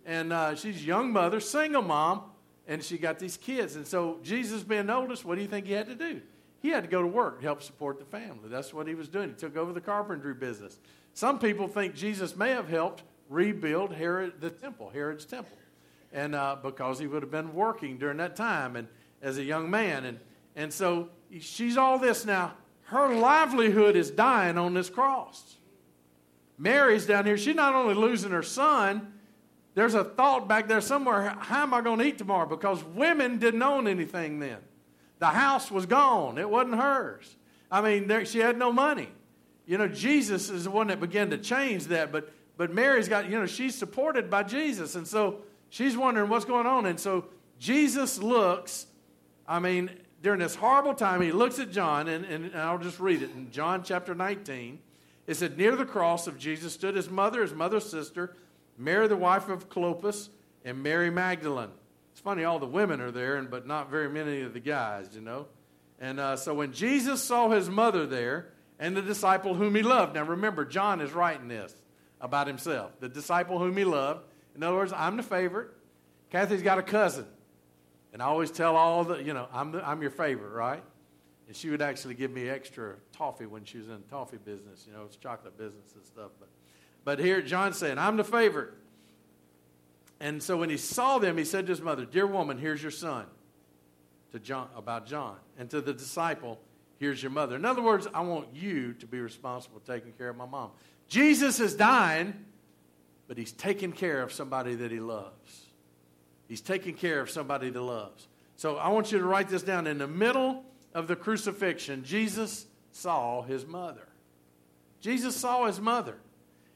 And 0.03 0.33
uh, 0.33 0.55
she's 0.55 0.77
a 0.77 0.85
young 0.85 1.11
mother, 1.11 1.39
single 1.39 1.83
mom, 1.83 2.23
and 2.67 2.83
she 2.83 2.97
got 2.97 3.19
these 3.19 3.37
kids. 3.37 3.75
And 3.75 3.85
so 3.85 4.17
Jesus 4.23 4.63
being 4.63 4.89
oldest, 4.89 5.25
what 5.25 5.35
do 5.35 5.41
you 5.41 5.47
think 5.47 5.67
he 5.67 5.73
had 5.73 5.87
to 5.87 5.95
do? 5.95 6.21
he 6.63 6.69
had 6.69 6.81
to 6.85 6.89
go 6.89 7.01
to 7.01 7.07
work 7.07 7.41
to 7.41 7.45
help 7.45 7.61
support 7.61 7.99
the 7.99 8.05
family. 8.05 8.47
That's 8.47 8.73
what 8.73 8.87
he 8.87 8.95
was 8.95 9.09
doing. 9.09 9.29
He 9.29 9.35
took 9.35 9.57
over 9.57 9.73
the 9.73 9.81
carpentry 9.81 10.33
business. 10.33 10.79
Some 11.13 11.37
people 11.37 11.67
think 11.67 11.93
Jesus 11.93 12.37
may 12.37 12.51
have 12.51 12.69
helped 12.69 13.03
rebuild 13.29 13.91
Herod, 13.91 14.39
the 14.39 14.49
temple, 14.49 14.89
Herod's 14.89 15.25
temple, 15.25 15.57
and 16.13 16.33
uh, 16.33 16.55
because 16.63 16.99
he 16.99 17.05
would 17.05 17.21
have 17.21 17.31
been 17.31 17.53
working 17.53 17.97
during 17.97 18.17
that 18.17 18.37
time 18.37 18.77
and 18.77 18.87
as 19.21 19.37
a 19.37 19.43
young 19.43 19.69
man, 19.69 20.05
and 20.05 20.19
and 20.55 20.71
so 20.71 21.09
she's 21.39 21.75
all 21.75 21.99
this 21.99 22.25
now. 22.25 22.53
Her 22.93 23.15
livelihood 23.15 23.95
is 23.95 24.11
dying 24.11 24.57
on 24.59 24.75
this 24.75 24.87
cross. 24.87 25.55
Mary's 26.59 27.07
down 27.07 27.25
here. 27.25 27.39
She's 27.39 27.55
not 27.55 27.73
only 27.73 27.95
losing 27.95 28.29
her 28.29 28.43
son. 28.43 29.13
There's 29.73 29.95
a 29.95 30.03
thought 30.03 30.47
back 30.47 30.67
there 30.67 30.79
somewhere. 30.79 31.35
How 31.39 31.63
am 31.63 31.73
I 31.73 31.81
going 31.81 31.97
to 31.97 32.05
eat 32.05 32.19
tomorrow? 32.19 32.47
Because 32.47 32.83
women 32.83 33.39
didn't 33.39 33.63
own 33.63 33.87
anything 33.87 34.37
then. 34.37 34.59
The 35.17 35.25
house 35.25 35.71
was 35.71 35.87
gone, 35.87 36.37
it 36.37 36.47
wasn't 36.47 36.75
hers. 36.75 37.35
I 37.71 37.81
mean, 37.81 38.07
there, 38.07 38.25
she 38.25 38.37
had 38.37 38.59
no 38.59 38.71
money. 38.71 39.09
You 39.65 39.79
know, 39.79 39.87
Jesus 39.87 40.51
is 40.51 40.65
the 40.65 40.69
one 40.69 40.87
that 40.87 40.99
began 40.99 41.31
to 41.31 41.37
change 41.39 41.85
that, 41.85 42.11
but, 42.11 42.31
but 42.57 42.71
Mary's 42.71 43.07
got, 43.07 43.27
you 43.27 43.39
know, 43.39 43.47
she's 43.47 43.73
supported 43.73 44.29
by 44.29 44.43
Jesus. 44.43 44.93
And 44.93 45.07
so 45.07 45.39
she's 45.69 45.97
wondering 45.97 46.29
what's 46.29 46.45
going 46.45 46.67
on. 46.67 46.85
And 46.85 46.99
so 46.99 47.25
Jesus 47.57 48.21
looks, 48.21 48.85
I 49.47 49.57
mean, 49.57 49.89
during 50.23 50.39
this 50.39 50.55
horrible 50.55 50.93
time, 50.93 51.21
he 51.21 51.33
looks 51.33 51.59
at 51.59 51.69
John, 51.69 52.07
and, 52.07 52.23
and 52.23 52.55
I'll 52.55 52.79
just 52.79 52.99
read 53.01 53.21
it. 53.21 53.31
In 53.31 53.51
John 53.51 53.83
chapter 53.83 54.15
19, 54.15 54.79
it 55.27 55.35
said, 55.35 55.57
Near 55.57 55.75
the 55.75 55.85
cross 55.85 56.27
of 56.27 56.39
Jesus 56.39 56.73
stood 56.73 56.95
his 56.95 57.09
mother, 57.09 57.41
his 57.41 57.53
mother's 57.53 57.89
sister, 57.89 58.33
Mary, 58.77 59.09
the 59.09 59.17
wife 59.17 59.49
of 59.49 59.69
Clopas, 59.69 60.29
and 60.63 60.81
Mary 60.81 61.09
Magdalene 61.09 61.71
It's 62.13 62.21
funny, 62.21 62.45
all 62.45 62.57
the 62.57 62.65
women 62.65 63.01
are 63.01 63.11
there, 63.11 63.35
and, 63.35 63.51
but 63.51 63.67
not 63.67 63.91
very 63.91 64.09
many 64.09 64.41
of 64.41 64.53
the 64.53 64.61
guys, 64.61 65.09
you 65.13 65.19
know. 65.19 65.47
And 65.99 66.21
uh, 66.21 66.37
so 66.37 66.53
when 66.53 66.71
Jesus 66.71 67.21
saw 67.21 67.49
his 67.49 67.69
mother 67.69 68.07
there 68.07 68.47
and 68.79 68.95
the 68.95 69.01
disciple 69.01 69.53
whom 69.53 69.75
he 69.75 69.83
loved, 69.83 70.15
now 70.15 70.23
remember, 70.23 70.63
John 70.63 71.01
is 71.01 71.11
writing 71.11 71.49
this 71.49 71.75
about 72.21 72.47
himself, 72.47 72.91
the 73.01 73.09
disciple 73.09 73.59
whom 73.59 73.75
he 73.75 73.83
loved. 73.83 74.21
In 74.55 74.63
other 74.63 74.77
words, 74.77 74.93
I'm 74.93 75.17
the 75.17 75.23
favorite. 75.23 75.71
Kathy's 76.31 76.61
got 76.61 76.79
a 76.79 76.83
cousin. 76.83 77.25
And 78.13 78.21
I 78.21 78.25
always 78.25 78.51
tell 78.51 78.75
all 78.75 79.03
the, 79.03 79.21
you 79.21 79.33
know, 79.33 79.47
I'm, 79.51 79.75
I'm 79.83 80.01
your 80.01 80.11
favorite, 80.11 80.51
right? 80.51 80.83
And 81.47 81.55
she 81.55 81.69
would 81.71 81.81
actually 81.81 82.13
give 82.13 82.31
me 82.31 82.47
extra 82.47 82.95
toffee 83.11 83.47
when 83.47 83.65
she 83.65 83.79
was 83.79 83.87
in 83.87 83.95
the 83.95 84.09
toffee 84.09 84.37
business, 84.37 84.85
you 84.87 84.93
know, 84.93 85.03
it's 85.05 85.17
chocolate 85.17 85.57
business 85.57 85.93
and 85.95 86.05
stuff. 86.05 86.31
But, 86.39 86.49
but 87.03 87.19
here, 87.19 87.41
John's 87.41 87.77
saying, 87.77 87.97
I'm 87.97 88.15
the 88.15 88.23
favorite. 88.23 88.71
And 90.19 90.41
so 90.41 90.55
when 90.55 90.69
he 90.69 90.77
saw 90.77 91.17
them, 91.17 91.37
he 91.37 91.43
said 91.43 91.65
to 91.65 91.71
his 91.71 91.81
mother, 91.81 92.05
Dear 92.05 92.27
woman, 92.27 92.57
here's 92.57 92.81
your 92.81 92.91
son. 92.91 93.25
To 94.31 94.39
John, 94.39 94.69
about 94.75 95.05
John. 95.05 95.35
And 95.57 95.69
to 95.71 95.81
the 95.81 95.93
disciple, 95.93 96.59
here's 96.97 97.21
your 97.21 97.31
mother. 97.31 97.55
In 97.55 97.65
other 97.65 97.81
words, 97.81 98.07
I 98.13 98.21
want 98.21 98.47
you 98.53 98.93
to 98.93 99.05
be 99.05 99.19
responsible 99.19 99.81
taking 99.81 100.13
care 100.13 100.29
of 100.29 100.37
my 100.37 100.45
mom. 100.45 100.71
Jesus 101.07 101.59
is 101.59 101.75
dying, 101.75 102.45
but 103.27 103.37
he's 103.37 103.51
taking 103.51 103.91
care 103.91 104.21
of 104.21 104.31
somebody 104.31 104.75
that 104.75 104.91
he 104.91 104.99
loves. 104.99 105.62
He's 106.47 106.61
taking 106.61 106.95
care 106.95 107.21
of 107.21 107.29
somebody 107.29 107.69
that 107.69 107.81
loves. 107.81 108.27
So 108.55 108.77
I 108.77 108.89
want 108.89 109.11
you 109.11 109.17
to 109.19 109.25
write 109.25 109.49
this 109.49 109.63
down. 109.63 109.87
In 109.87 109.97
the 109.97 110.07
middle 110.07 110.63
of 110.93 111.07
the 111.07 111.15
crucifixion, 111.15 112.03
Jesus 112.03 112.65
saw 112.91 113.41
his 113.41 113.65
mother. 113.65 114.07
Jesus 115.01 115.35
saw 115.35 115.65
his 115.65 115.79
mother. 115.79 116.15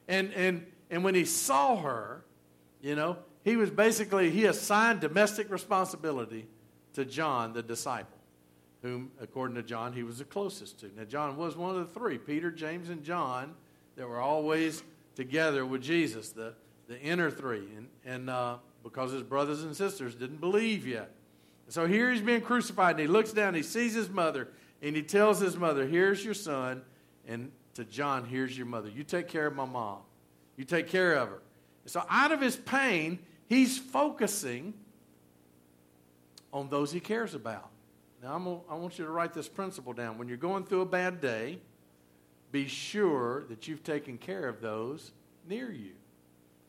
And, 0.08 0.34
and, 0.34 0.66
and 0.90 1.04
when 1.04 1.16
he 1.16 1.26
saw 1.26 1.78
her, 1.78 2.24
you 2.82 2.96
know, 2.96 3.18
he 3.44 3.56
was 3.56 3.70
basically, 3.70 4.30
he 4.30 4.46
assigned 4.46 5.00
domestic 5.00 5.50
responsibility 5.50 6.48
to 6.94 7.06
John, 7.06 7.54
the 7.54 7.64
disciple, 7.64 8.18
whom, 8.82 9.12
according 9.22 9.56
to 9.56 9.64
John, 9.64 9.94
he 9.94 10.04
was 10.04 10.18
the 10.18 10.26
closest 10.26 10.80
to. 10.80 10.92
Now, 10.98 11.04
John 11.04 11.38
was 11.38 11.56
one 11.56 11.76
of 11.76 11.88
the 11.88 12.00
three 12.00 12.18
Peter, 12.18 12.52
James, 12.52 12.90
and 12.90 13.04
John 13.04 13.54
that 13.96 14.08
were 14.08 14.20
always 14.20 14.84
together 15.16 15.66
with 15.66 15.82
Jesus, 15.82 16.30
the, 16.30 16.54
the 16.88 17.00
inner 17.00 17.32
three. 17.32 17.68
And, 17.76 17.88
and 18.06 18.30
uh, 18.30 18.58
because 18.90 19.12
his 19.12 19.24
brothers 19.24 19.64
and 19.64 19.76
sisters 19.76 20.16
didn't 20.16 20.40
believe 20.40 20.88
yet. 20.88 21.12
So 21.70 21.86
here 21.86 22.12
he's 22.12 22.22
being 22.22 22.42
crucified, 22.42 22.92
and 22.92 23.02
he 23.02 23.08
looks 23.08 23.34
down, 23.34 23.54
he 23.54 23.64
sees 23.64 23.94
his 23.94 24.10
mother, 24.10 24.48
and 24.82 24.96
he 24.96 25.04
tells 25.04 25.40
his 25.40 25.58
mother, 25.58 25.86
Here's 25.86 26.24
your 26.24 26.34
son. 26.34 26.82
And 27.28 27.52
to 27.74 27.84
John, 27.84 28.26
Here's 28.26 28.58
your 28.58 28.68
mother. 28.68 28.90
You 28.90 29.04
take 29.04 29.28
care 29.28 29.48
of 29.48 29.56
my 29.56 29.66
mom. 29.66 30.00
You 30.56 30.64
take 30.64 30.88
care 30.88 31.16
of 31.16 31.30
her. 31.30 31.42
So 31.86 32.04
out 32.10 32.32
of 32.32 32.40
his 32.40 32.56
pain, 32.56 33.20
he's 33.48 33.78
focusing 33.78 34.74
on 36.54 36.70
those 36.70 36.92
he 36.92 37.00
cares 37.02 37.34
about. 37.34 37.70
Now, 38.24 38.36
I'm 38.36 38.46
want 38.82 38.98
you 38.98 39.06
to 39.06 39.12
write 39.12 39.34
this 39.34 39.48
principle 39.48 39.94
down. 39.94 40.18
When 40.18 40.28
you're 40.28 40.38
going 40.38 40.64
through 40.64 40.82
a 40.82 40.86
bad 40.86 41.22
day, 41.22 41.60
be 42.52 42.68
sure 42.68 43.46
that 43.50 43.68
you've 43.68 43.84
taken 43.84 44.18
care 44.18 44.48
of 44.48 44.62
those 44.62 45.12
near 45.48 45.72
you. 45.72 45.92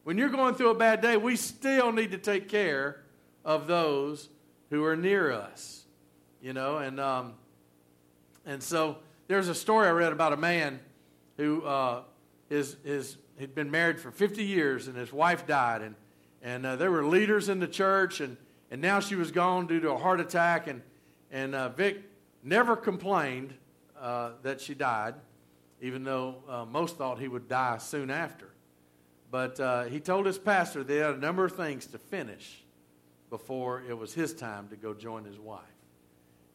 When 0.08 0.16
you're 0.16 0.30
going 0.30 0.54
through 0.54 0.70
a 0.70 0.74
bad 0.74 1.02
day, 1.02 1.18
we 1.18 1.36
still 1.36 1.92
need 1.92 2.12
to 2.12 2.16
take 2.16 2.48
care 2.48 3.02
of 3.44 3.66
those 3.66 4.30
who 4.70 4.82
are 4.86 4.96
near 4.96 5.30
us. 5.30 5.84
You 6.40 6.54
know, 6.54 6.78
and 6.78 6.98
um, 6.98 7.34
and 8.46 8.62
so 8.62 8.96
there's 9.26 9.48
a 9.48 9.54
story 9.54 9.86
I 9.86 9.90
read 9.90 10.12
about 10.12 10.32
a 10.32 10.38
man 10.38 10.80
who 11.36 11.62
uh, 11.62 12.04
is 12.48 12.78
is 12.86 13.18
had 13.38 13.54
been 13.54 13.70
married 13.70 14.00
for 14.00 14.10
50 14.10 14.42
years, 14.42 14.88
and 14.88 14.96
his 14.96 15.12
wife 15.12 15.46
died, 15.46 15.82
and 15.82 15.94
and 16.40 16.64
uh, 16.64 16.76
there 16.76 16.90
were 16.90 17.04
leaders 17.04 17.50
in 17.50 17.60
the 17.60 17.68
church, 17.68 18.20
and 18.22 18.38
and 18.70 18.80
now 18.80 19.00
she 19.00 19.14
was 19.14 19.30
gone 19.30 19.66
due 19.66 19.80
to 19.80 19.90
a 19.90 19.98
heart 19.98 20.20
attack. 20.20 20.68
And, 20.68 20.80
and 21.30 21.54
uh, 21.54 21.68
Vic 21.68 21.98
never 22.42 22.76
complained 22.76 23.52
uh, 24.00 24.30
that 24.42 24.62
she 24.62 24.72
died, 24.72 25.16
even 25.82 26.02
though 26.02 26.36
uh, 26.48 26.64
most 26.64 26.96
thought 26.96 27.18
he 27.18 27.28
would 27.28 27.46
die 27.46 27.76
soon 27.76 28.10
after. 28.10 28.47
But 29.30 29.60
uh, 29.60 29.84
he 29.84 30.00
told 30.00 30.26
his 30.26 30.38
pastor 30.38 30.82
they 30.82 30.96
had 30.96 31.14
a 31.14 31.18
number 31.18 31.44
of 31.44 31.52
things 31.52 31.86
to 31.88 31.98
finish 31.98 32.62
before 33.30 33.82
it 33.86 33.96
was 33.96 34.14
his 34.14 34.32
time 34.32 34.68
to 34.68 34.76
go 34.76 34.94
join 34.94 35.24
his 35.24 35.38
wife. 35.38 35.62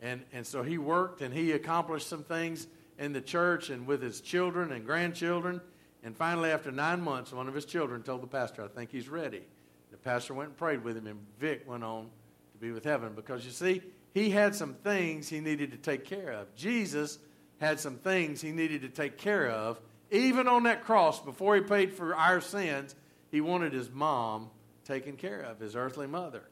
And, 0.01 0.21
and 0.33 0.45
so 0.45 0.63
he 0.63 0.77
worked 0.77 1.21
and 1.21 1.33
he 1.33 1.51
accomplished 1.51 2.07
some 2.07 2.23
things 2.23 2.67
in 2.97 3.13
the 3.13 3.21
church 3.21 3.69
and 3.69 3.87
with 3.87 4.01
his 4.01 4.21
children 4.21 4.71
and 4.71 4.85
grandchildren. 4.85 5.61
And 6.03 6.15
finally, 6.15 6.51
after 6.51 6.71
nine 6.71 7.01
months, 7.01 7.31
one 7.31 7.47
of 7.47 7.53
his 7.53 7.65
children 7.65 8.03
told 8.03 8.21
the 8.21 8.27
pastor, 8.27 8.63
I 8.63 8.67
think 8.67 8.91
he's 8.91 9.07
ready 9.07 9.43
The 9.91 9.97
pastor 9.97 10.33
went 10.33 10.49
and 10.49 10.57
prayed 10.57 10.83
with 10.83 10.97
him, 10.97 11.07
and 11.07 11.19
Vic 11.39 11.63
went 11.67 11.83
on 11.83 12.09
to 12.51 12.57
be 12.59 12.71
with 12.71 12.83
heaven 12.83 13.13
because 13.15 13.45
you 13.45 13.51
see, 13.51 13.81
he 14.13 14.29
had 14.29 14.53
some 14.55 14.73
things 14.73 15.29
he 15.29 15.39
needed 15.39 15.71
to 15.71 15.77
take 15.77 16.05
care 16.05 16.31
of. 16.31 16.53
Jesus 16.55 17.19
had 17.59 17.79
some 17.79 17.95
things 17.95 18.41
he 18.41 18.51
needed 18.51 18.81
to 18.81 18.89
take 18.89 19.17
care 19.17 19.49
of. 19.49 19.79
Even 20.13 20.47
on 20.47 20.63
that 20.63 20.83
cross, 20.83 21.19
before 21.19 21.55
he 21.55 21.61
paid 21.61 21.91
for 21.91 22.15
our 22.15 22.39
sins, 22.39 22.93
he 23.31 23.41
wanted 23.41 23.73
his 23.73 23.89
mom 23.89 24.51
taken 24.85 25.17
care 25.17 25.41
of, 25.41 25.59
his 25.59 25.75
earthly 25.75 26.05
mother. 26.05 26.43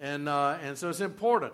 And, 0.00 0.28
uh, 0.28 0.58
and 0.60 0.76
so 0.76 0.88
it's 0.88 1.00
important 1.00 1.52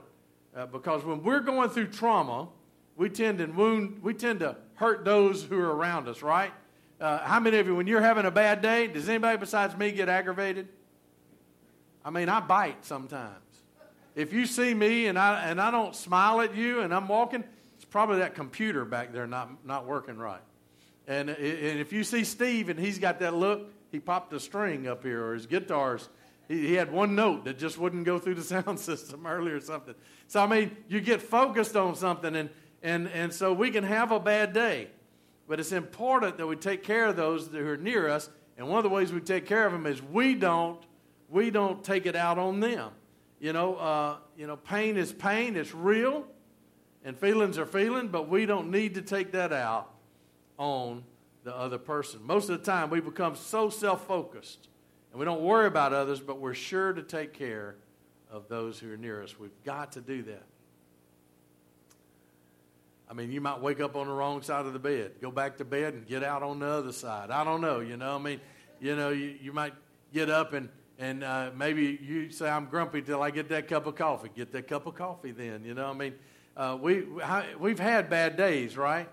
uh, 0.57 0.65
because 0.65 1.05
when 1.05 1.23
we're 1.23 1.41
going 1.41 1.69
through 1.69 1.89
trauma, 1.89 2.49
we 2.97 3.11
tend 3.11 3.39
to 3.39 3.47
wound, 3.47 4.03
we 4.03 4.15
tend 4.15 4.41
to 4.41 4.57
hurt 4.77 5.05
those 5.05 5.45
who 5.45 5.59
are 5.59 5.77
around 5.77 6.09
us, 6.09 6.23
right? 6.23 6.51
Uh, 6.99 7.19
how 7.19 7.39
many 7.39 7.59
of 7.59 7.67
you, 7.67 7.77
when 7.77 7.87
you're 7.87 8.01
having 8.01 8.25
a 8.25 8.31
bad 8.31 8.63
day, 8.63 8.87
does 8.87 9.07
anybody 9.07 9.37
besides 9.37 9.77
me 9.77 9.93
get 9.93 10.09
aggravated? 10.09 10.67
I 12.03 12.09
mean, 12.09 12.31
I 12.31 12.41
bite 12.41 12.87
sometimes. 12.87 13.35
If 14.15 14.33
you 14.33 14.47
see 14.47 14.73
me 14.73 15.09
and 15.09 15.19
I, 15.19 15.45
and 15.45 15.61
I 15.61 15.71
don't 15.71 15.95
smile 15.95 16.41
at 16.41 16.55
you 16.55 16.81
and 16.81 16.95
I'm 16.95 17.07
walking, 17.07 17.45
it's 17.77 17.85
probably 17.85 18.21
that 18.21 18.35
computer 18.35 18.87
back 18.87 19.13
there 19.13 19.27
not, 19.27 19.67
not 19.67 19.85
working 19.87 20.17
right. 20.17 20.41
And, 21.07 21.31
and 21.31 21.81
if 21.81 21.93
you 21.93 22.05
see 22.05 22.25
Steve 22.25 22.69
and 22.69 22.79
he's 22.79 22.99
got 22.99 23.19
that 23.21 23.35
look, 23.35 23.71
he 23.91 23.99
popped 23.99 24.33
a 24.33 24.41
string 24.41 24.87
up 24.87 25.03
here 25.03 25.25
or 25.25 25.35
his 25.35 25.47
guitars. 25.47 26.09
He, 26.49 26.69
he 26.69 26.75
had 26.75 26.93
one 26.93 27.15
note 27.15 27.45
that 27.45 27.59
just 27.59 27.79
wouldn't 27.79 28.05
go 28.05 28.19
through 28.19 28.37
the 28.37 28.43
sound 28.65 28.79
system 28.79 29.27
earlier 29.27 29.57
or 29.57 29.61
something. 29.61 29.95
So, 30.29 30.41
I 30.41 30.47
mean, 30.47 30.77
you 30.89 31.01
get 31.01 31.23
focused 31.23 31.77
on 31.77 31.97
something 31.97 32.37
and, 32.37 32.51
and, 32.83 33.09
and 33.09 33.33
so 33.33 33.53
we 33.53 33.71
can 33.71 33.85
have 33.85 34.13
a 34.13 34.21
bad 34.21 34.53
day. 34.53 34.89
But 35.49 35.59
it's 35.59 35.73
important 35.73 36.39
that 36.39 36.47
we 36.47 36.55
take 36.55 36.85
care 36.85 37.07
of 37.07 37.17
those 37.17 37.49
who 37.49 37.67
are 37.67 37.77
near 37.77 38.09
us. 38.09 38.31
And 38.57 38.69
one 38.69 38.79
of 38.79 38.85
the 38.85 38.91
ways 38.91 39.13
we 39.13 39.21
take 39.21 39.47
care 39.47 39.67
of 39.67 39.73
them 39.73 39.87
is 39.87 40.01
we 40.01 40.35
don't 40.35 40.81
we 41.29 41.51
don't 41.51 41.83
take 41.85 42.07
it 42.07 42.17
out 42.17 42.39
on 42.39 42.61
them. 42.61 42.91
You 43.39 43.53
know, 43.53 43.77
uh, 43.77 44.17
you 44.37 44.47
know, 44.47 44.57
pain 44.57 44.97
is 44.97 45.13
pain, 45.13 45.57
it's 45.57 45.75
real, 45.75 46.27
and 47.05 47.17
feelings 47.17 47.57
are 47.57 47.67
feeling, 47.67 48.09
but 48.09 48.29
we 48.29 48.47
don't 48.47 48.71
need 48.71 48.95
to 48.95 49.03
take 49.03 49.33
that 49.33 49.53
out 49.53 49.91
on 50.61 51.03
the 51.43 51.57
other 51.57 51.79
person. 51.79 52.21
Most 52.23 52.51
of 52.51 52.59
the 52.59 52.71
time, 52.71 52.91
we 52.91 53.01
become 53.01 53.35
so 53.35 53.71
self 53.71 54.07
focused 54.07 54.69
and 55.11 55.19
we 55.19 55.25
don't 55.25 55.41
worry 55.41 55.67
about 55.67 55.93
others, 55.93 56.21
but 56.21 56.39
we're 56.39 56.55
sure 56.55 56.93
to 56.93 57.03
take 57.03 57.33
care 57.33 57.75
of 58.31 58.49
those 58.49 58.79
who 58.79 58.93
are 58.93 58.97
near 58.97 59.23
us. 59.23 59.39
We've 59.39 59.51
got 59.65 59.93
to 59.93 60.01
do 60.01 60.23
that. 60.25 60.45
I 63.09 63.13
mean, 63.13 63.33
you 63.33 63.41
might 63.41 63.61
wake 63.61 63.81
up 63.81 63.97
on 63.97 64.07
the 64.07 64.13
wrong 64.13 64.41
side 64.43 64.67
of 64.67 64.73
the 64.73 64.79
bed, 64.79 65.15
go 65.21 65.33
back 65.33 65.57
to 65.57 65.65
bed, 65.65 65.95
and 65.95 66.07
get 66.07 66.23
out 66.23 66.45
on 66.45 66.61
the 66.61 66.67
other 66.67 66.93
side. 66.93 67.33
I 67.33 67.43
don't 67.43 67.61
know, 67.61 67.81
you 67.81 67.97
know. 67.97 68.15
I 68.15 68.19
mean, 68.19 68.41
you 68.81 68.95
know, 68.95 69.09
you, 69.09 69.35
you 69.43 69.53
might 69.53 69.73
get 70.13 70.31
up 70.31 70.53
and 70.53 70.69
and 70.99 71.25
uh, 71.25 71.51
maybe 71.57 71.99
you 72.03 72.31
say 72.31 72.49
I'm 72.49 72.67
grumpy 72.67 73.01
till 73.01 73.23
I 73.23 73.31
get 73.31 73.49
that 73.49 73.69
cup 73.69 73.87
of 73.87 73.95
coffee. 73.95 74.29
Get 74.37 74.53
that 74.53 74.69
cup 74.69 74.87
of 74.87 74.95
coffee 74.95 75.31
then. 75.31 75.65
You 75.65 75.73
know, 75.73 75.87
I 75.87 75.95
mean, 75.95 76.15
uh, 76.57 76.77
we 76.81 77.05
we've 77.59 77.79
had 77.79 78.11
bad 78.11 78.37
days, 78.37 78.77
right? 78.77 79.09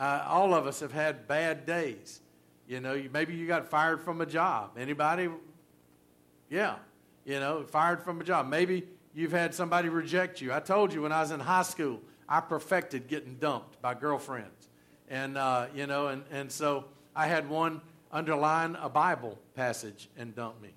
Uh, 0.00 0.24
all 0.26 0.54
of 0.54 0.66
us 0.66 0.80
have 0.80 0.92
had 0.92 1.28
bad 1.28 1.66
days. 1.66 2.20
You 2.66 2.80
know, 2.80 3.00
maybe 3.12 3.34
you 3.34 3.46
got 3.46 3.68
fired 3.68 4.00
from 4.00 4.22
a 4.22 4.26
job. 4.26 4.70
Anybody? 4.78 5.28
Yeah, 6.48 6.76
you 7.24 7.38
know, 7.38 7.64
fired 7.64 8.02
from 8.02 8.20
a 8.20 8.24
job. 8.24 8.48
Maybe 8.48 8.84
you've 9.14 9.32
had 9.32 9.54
somebody 9.54 9.90
reject 9.90 10.40
you. 10.40 10.52
I 10.52 10.60
told 10.60 10.94
you 10.94 11.02
when 11.02 11.12
I 11.12 11.20
was 11.20 11.30
in 11.30 11.40
high 11.40 11.62
school, 11.62 12.00
I 12.28 12.40
perfected 12.40 13.08
getting 13.08 13.34
dumped 13.34 13.82
by 13.82 13.92
girlfriends, 13.94 14.68
and 15.10 15.36
uh, 15.36 15.66
you 15.74 15.86
know, 15.86 16.08
and 16.08 16.24
and 16.30 16.50
so 16.50 16.86
I 17.14 17.26
had 17.26 17.50
one 17.50 17.82
underline 18.10 18.76
a 18.80 18.88
Bible 18.88 19.38
passage 19.54 20.08
and 20.16 20.34
dump 20.34 20.60
me. 20.62 20.70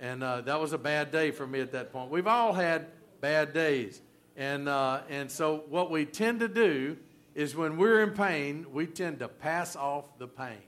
And 0.00 0.22
uh, 0.22 0.40
that 0.42 0.60
was 0.60 0.72
a 0.72 0.78
bad 0.78 1.10
day 1.10 1.30
for 1.30 1.46
me 1.46 1.60
at 1.60 1.72
that 1.72 1.92
point. 1.92 2.10
We've 2.10 2.26
all 2.26 2.52
had 2.52 2.88
bad 3.20 3.52
days. 3.52 4.00
And, 4.36 4.68
uh, 4.68 5.00
and 5.08 5.30
so, 5.30 5.64
what 5.68 5.90
we 5.90 6.04
tend 6.04 6.40
to 6.40 6.48
do 6.48 6.96
is 7.34 7.56
when 7.56 7.76
we're 7.76 8.02
in 8.02 8.10
pain, 8.10 8.66
we 8.72 8.86
tend 8.86 9.18
to 9.20 9.28
pass 9.28 9.76
off 9.76 10.18
the 10.18 10.28
pain. 10.28 10.62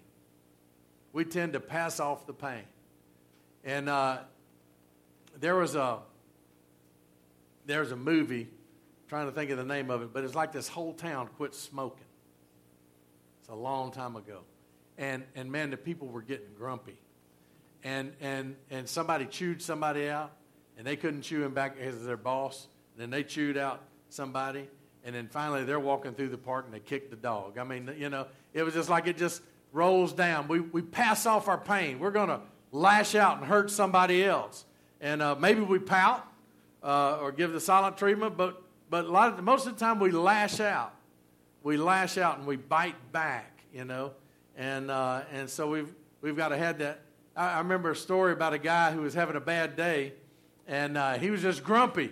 We 1.13 1.25
tend 1.25 1.53
to 1.55 1.61
pass 1.61 2.01
off 2.01 2.27
the 2.27 2.35
pain. 2.35 2.65
And 3.65 3.89
uh, 3.89 4.19
there 5.39 5.57
was 5.57 5.75
a 5.75 6.01
there 7.67 7.81
was 7.81 7.91
a 7.91 7.97
movie, 7.97 8.43
I'm 8.43 9.09
trying 9.09 9.27
to 9.27 9.33
think 9.33 9.51
of 9.51 9.59
the 9.59 9.65
name 9.65 9.91
of 9.91 10.01
it, 10.03 10.13
but 10.13 10.23
it's 10.23 10.37
like 10.37 10.53
this 10.53 10.69
whole 10.69 10.93
town 10.93 11.29
quit 11.37 11.55
smoking. 11.55 12.07
It's 13.41 13.49
a 13.49 13.55
long 13.55 13.91
time 13.91 14.15
ago. 14.15 14.41
And, 14.99 15.25
and 15.35 15.51
man, 15.51 15.71
the 15.71 15.77
people 15.77 16.07
were 16.07 16.23
getting 16.23 16.55
grumpy 16.57 16.97
and, 17.87 18.13
and, 18.21 18.57
and 18.71 18.89
somebody 18.89 19.27
chewed 19.27 19.63
somebody 19.63 20.09
out, 20.09 20.33
and 20.77 20.87
they 20.87 20.97
couldn't 20.97 21.23
chew 21.23 21.45
him 21.45 21.55
back 21.55 21.77
as 21.79 22.05
their 22.05 22.17
boss. 22.17 22.67
And 22.93 23.03
then 23.03 23.11
they 23.11 23.23
chewed 23.23 23.57
out 23.57 23.83
somebody, 24.09 24.69
and 25.07 25.15
then 25.15 25.29
finally 25.29 25.65
they're 25.65 25.81
walking 25.81 26.13
through 26.13 26.29
the 26.29 26.37
park 26.37 26.67
and 26.67 26.75
they 26.75 26.81
kick 26.81 27.09
the 27.09 27.17
dog. 27.17 27.57
I 27.57 27.65
mean, 27.65 27.95
you 27.97 28.11
know, 28.11 28.27
it 28.53 28.63
was 28.63 28.75
just 28.75 28.91
like 28.91 29.07
it 29.07 29.17
just 29.17 29.41
rolls 29.73 30.13
down. 30.13 30.49
We, 30.49 30.61
we 30.61 30.83
pass 30.83 31.25
off 31.25 31.49
our 31.49 31.57
pain. 31.57 31.99
We're 31.99 32.11
going 32.11 32.29
to 32.29 32.41
lash 32.73 33.15
out 33.15 33.39
and 33.39 33.47
hurt 33.47 33.71
somebody 33.71 34.23
else. 34.25 34.65
And 35.01 35.23
uh, 35.23 35.37
maybe 35.37 35.61
we 35.61 35.79
pout 35.79 36.27
uh, 36.83 37.19
or 37.21 37.33
give 37.33 37.53
the 37.53 37.61
silent 37.61 37.97
treatment, 37.97 38.37
but, 38.37 38.63
but 38.91 39.05
a 39.05 39.11
lot 39.11 39.33
of, 39.33 39.43
most 39.43 39.67
of 39.67 39.79
the 39.79 39.81
time 39.81 40.01
we 40.01 40.11
lash 40.11 40.61
out. 40.61 40.93
We 41.63 41.77
lash 41.77 42.19
out 42.19 42.39
and 42.39 42.47
we 42.47 42.57
bite 42.57 43.13
back, 43.13 43.61
you 43.73 43.85
know. 43.85 44.13
And, 44.57 44.91
uh, 44.91 45.23
and 45.33 45.49
so 45.49 45.69
we've, 45.71 45.95
we've 46.21 46.37
got 46.37 46.49
to 46.49 46.57
have 46.57 46.79
that 46.79 47.01
I, 47.37 47.59
remember 47.59 47.91
a 47.91 47.97
story 47.97 48.33
about 48.33 48.55
a 48.55 48.59
guy 48.59 48.93
who 48.93 49.03
was 49.03 49.13
having 49.13 49.37
a 49.37 49.41
bad 49.41 49.77
day, 49.77 50.15
and 50.67 50.97
uh, 50.97 51.15
he 51.15 51.31
was 51.31 51.43
just 51.43 51.63
grumpy. 51.63 52.11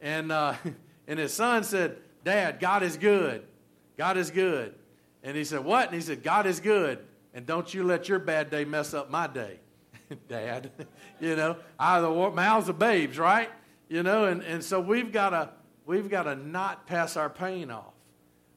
And, 0.00 0.32
uh, 0.32 0.54
and 1.06 1.18
his 1.18 1.34
son 1.34 1.62
said, 1.62 1.98
Dad, 2.24 2.60
God 2.60 2.82
is 2.82 2.96
good. 2.96 3.44
God 3.96 4.16
is 4.16 4.30
good. 4.30 4.74
And 5.22 5.36
he 5.36 5.44
said, 5.44 5.64
What? 5.64 5.86
And 5.86 5.94
he 5.94 6.00
said, 6.00 6.22
God 6.22 6.46
is 6.46 6.60
good. 6.60 6.98
And 7.34 7.46
don't 7.46 7.72
you 7.72 7.84
let 7.84 8.08
your 8.08 8.18
bad 8.18 8.50
day 8.50 8.64
mess 8.64 8.92
up 8.94 9.10
my 9.10 9.26
day, 9.26 9.58
Dad. 10.28 10.70
you 11.20 11.36
know, 11.36 11.56
of 11.78 12.02
the 12.02 12.30
mouths 12.30 12.68
of 12.68 12.78
babes, 12.78 13.18
right? 13.18 13.50
You 13.88 14.02
know, 14.02 14.24
and, 14.24 14.42
and 14.42 14.62
so 14.62 14.80
we've 14.80 15.12
got 15.12 15.30
to 15.30 15.50
we've 15.86 16.08
got 16.08 16.24
to 16.24 16.34
not 16.34 16.86
pass 16.86 17.16
our 17.16 17.30
pain 17.30 17.70
off. 17.70 17.92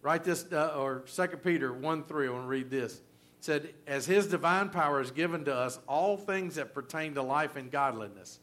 Write 0.02 0.24
this, 0.24 0.46
uh, 0.52 0.76
or 0.78 1.04
2 1.14 1.28
Peter 1.38 1.74
1 1.74 2.04
3, 2.04 2.28
I 2.28 2.32
want 2.32 2.44
to 2.44 2.48
read 2.48 2.70
this. 2.70 2.94
It 2.96 3.02
said, 3.40 3.74
As 3.88 4.06
his 4.06 4.28
divine 4.28 4.70
power 4.70 5.00
has 5.00 5.12
given 5.12 5.46
to 5.46 5.56
us 5.56 5.80
all 5.88 6.18
things 6.18 6.56
that 6.56 6.74
pertain 6.74 7.16
to 7.16 7.24
life 7.24 7.56
and 7.56 7.72
godliness. 7.72 8.40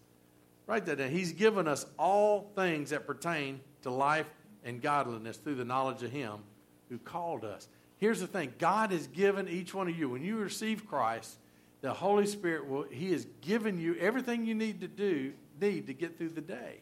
Write 0.66 0.86
that 0.86 0.98
down. 0.98 1.10
He's 1.10 1.32
given 1.32 1.68
us 1.68 1.86
all 1.98 2.50
things 2.56 2.90
that 2.90 3.06
pertain 3.06 3.60
to 3.82 3.90
life 3.90 4.26
and 4.64 4.80
godliness 4.80 5.36
through 5.36 5.56
the 5.56 5.64
knowledge 5.64 6.02
of 6.02 6.10
him 6.10 6.40
who 6.88 6.98
called 6.98 7.44
us. 7.44 7.68
Here's 7.98 8.20
the 8.20 8.26
thing 8.26 8.52
God 8.58 8.92
has 8.92 9.06
given 9.06 9.48
each 9.48 9.72
one 9.72 9.88
of 9.88 9.96
you, 9.96 10.08
when 10.08 10.22
you 10.22 10.36
receive 10.36 10.86
Christ, 10.86 11.38
the 11.82 11.92
Holy 11.92 12.26
Spirit 12.26 12.68
will, 12.68 12.84
He 12.84 13.12
has 13.12 13.26
given 13.40 13.78
you 13.78 13.96
everything 13.96 14.46
you 14.46 14.54
need 14.54 14.80
to 14.80 14.88
do, 14.88 15.32
need 15.60 15.86
to 15.86 15.94
get 15.94 16.18
through 16.18 16.30
the 16.30 16.40
day, 16.40 16.80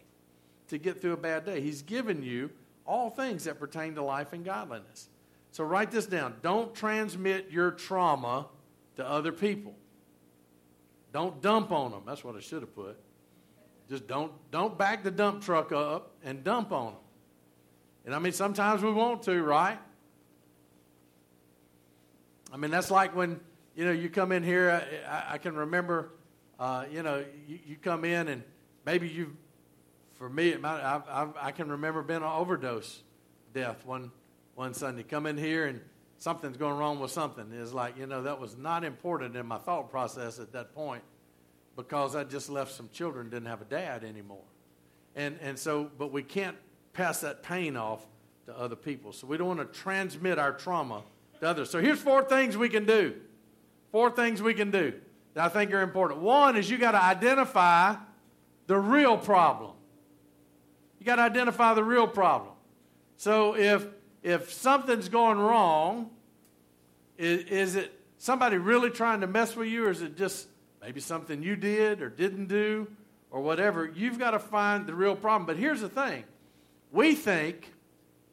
to 0.68 0.78
get 0.78 1.00
through 1.00 1.12
a 1.12 1.18
bad 1.18 1.44
day. 1.44 1.60
He's 1.60 1.82
given 1.82 2.22
you 2.22 2.50
all 2.86 3.10
things 3.10 3.44
that 3.44 3.58
pertain 3.58 3.94
to 3.94 4.02
life 4.02 4.32
and 4.32 4.44
godliness. 4.44 5.08
So 5.52 5.64
write 5.64 5.90
this 5.90 6.06
down. 6.06 6.36
Don't 6.42 6.74
transmit 6.74 7.50
your 7.50 7.70
trauma 7.70 8.46
to 8.96 9.06
other 9.06 9.32
people. 9.32 9.74
Don't 11.12 11.40
dump 11.42 11.72
on 11.72 11.90
them. 11.90 12.02
That's 12.06 12.22
what 12.22 12.36
I 12.36 12.40
should 12.40 12.62
have 12.62 12.74
put. 12.74 12.98
Just 13.88 14.06
don't 14.06 14.32
don't 14.50 14.78
back 14.78 15.02
the 15.02 15.10
dump 15.10 15.42
truck 15.42 15.72
up 15.72 16.12
and 16.22 16.44
dump 16.44 16.70
on 16.72 16.92
them. 16.92 17.02
And 18.04 18.14
I 18.14 18.18
mean 18.18 18.32
sometimes 18.32 18.82
we 18.82 18.92
want 18.92 19.22
to, 19.24 19.42
right? 19.42 19.78
I 22.52 22.56
mean, 22.56 22.70
that's 22.70 22.90
like 22.90 23.14
when, 23.14 23.40
you 23.76 23.84
know, 23.84 23.92
you 23.92 24.08
come 24.08 24.32
in 24.32 24.42
here. 24.42 24.84
I, 25.08 25.34
I 25.34 25.38
can 25.38 25.54
remember, 25.54 26.10
uh, 26.58 26.84
you 26.90 27.02
know, 27.02 27.24
you, 27.46 27.58
you, 27.64 27.76
come 27.76 28.04
in 28.04 28.28
and 28.28 28.42
maybe 28.84 29.08
you, 29.08 29.36
for 30.14 30.28
me, 30.28 30.56
might, 30.56 30.80
I, 30.80 31.00
I, 31.08 31.28
I, 31.48 31.52
can 31.52 31.70
remember 31.70 32.02
being 32.02 32.22
an 32.22 32.24
overdose 32.24 33.02
death 33.54 33.86
one, 33.86 34.10
one 34.56 34.74
Sunday. 34.74 35.04
Come 35.04 35.26
in 35.26 35.38
here 35.38 35.66
and 35.66 35.80
something's 36.18 36.56
going 36.56 36.76
wrong 36.76 36.98
with 36.98 37.12
something. 37.12 37.52
It's 37.52 37.72
like, 37.72 37.96
you 37.96 38.06
know, 38.06 38.22
that 38.24 38.40
was 38.40 38.56
not 38.56 38.84
important 38.84 39.36
in 39.36 39.46
my 39.46 39.58
thought 39.58 39.90
process 39.90 40.40
at 40.40 40.52
that 40.52 40.74
point 40.74 41.04
because 41.76 42.16
I 42.16 42.24
just 42.24 42.50
left 42.50 42.72
some 42.72 42.88
children, 42.92 43.30
didn't 43.30 43.48
have 43.48 43.62
a 43.62 43.66
dad 43.66 44.02
anymore. 44.02 44.44
And, 45.14 45.38
and 45.40 45.58
so, 45.58 45.88
but 45.98 46.10
we 46.10 46.22
can't 46.22 46.56
pass 46.92 47.20
that 47.20 47.42
pain 47.42 47.76
off 47.76 48.04
to 48.46 48.58
other 48.58 48.76
people. 48.76 49.12
So 49.12 49.26
we 49.26 49.36
don't 49.36 49.48
want 49.48 49.60
to 49.60 49.78
transmit 49.80 50.38
our 50.38 50.52
trauma 50.52 51.02
to 51.40 51.46
others. 51.48 51.70
So 51.70 51.80
here's 51.80 52.00
four 52.00 52.24
things 52.24 52.56
we 52.56 52.68
can 52.68 52.84
do. 52.84 53.14
Four 53.92 54.10
things 54.10 54.40
we 54.40 54.54
can 54.54 54.70
do 54.70 54.94
that 55.34 55.44
I 55.44 55.48
think 55.48 55.72
are 55.72 55.82
important. 55.82 56.20
One 56.20 56.56
is 56.56 56.70
you 56.70 56.78
got 56.78 56.92
to 56.92 57.02
identify 57.02 57.96
the 58.66 58.78
real 58.78 59.16
problem. 59.16 59.72
You 60.98 61.06
got 61.06 61.16
to 61.16 61.22
identify 61.22 61.74
the 61.74 61.84
real 61.84 62.06
problem. 62.06 62.52
So 63.16 63.56
if 63.56 63.86
if 64.22 64.52
something's 64.52 65.08
going 65.08 65.38
wrong, 65.38 66.10
is, 67.16 67.44
is 67.44 67.74
it 67.74 67.98
somebody 68.18 68.58
really 68.58 68.90
trying 68.90 69.22
to 69.22 69.26
mess 69.26 69.56
with 69.56 69.68
you, 69.68 69.86
or 69.86 69.90
is 69.90 70.02
it 70.02 70.16
just 70.16 70.46
maybe 70.82 71.00
something 71.00 71.42
you 71.42 71.56
did 71.56 72.02
or 72.02 72.10
didn't 72.10 72.46
do, 72.46 72.86
or 73.30 73.40
whatever? 73.40 73.90
You've 73.92 74.18
got 74.18 74.32
to 74.32 74.38
find 74.38 74.86
the 74.86 74.94
real 74.94 75.16
problem. 75.16 75.46
But 75.46 75.56
here's 75.56 75.80
the 75.80 75.88
thing: 75.88 76.24
we 76.92 77.14
think 77.14 77.72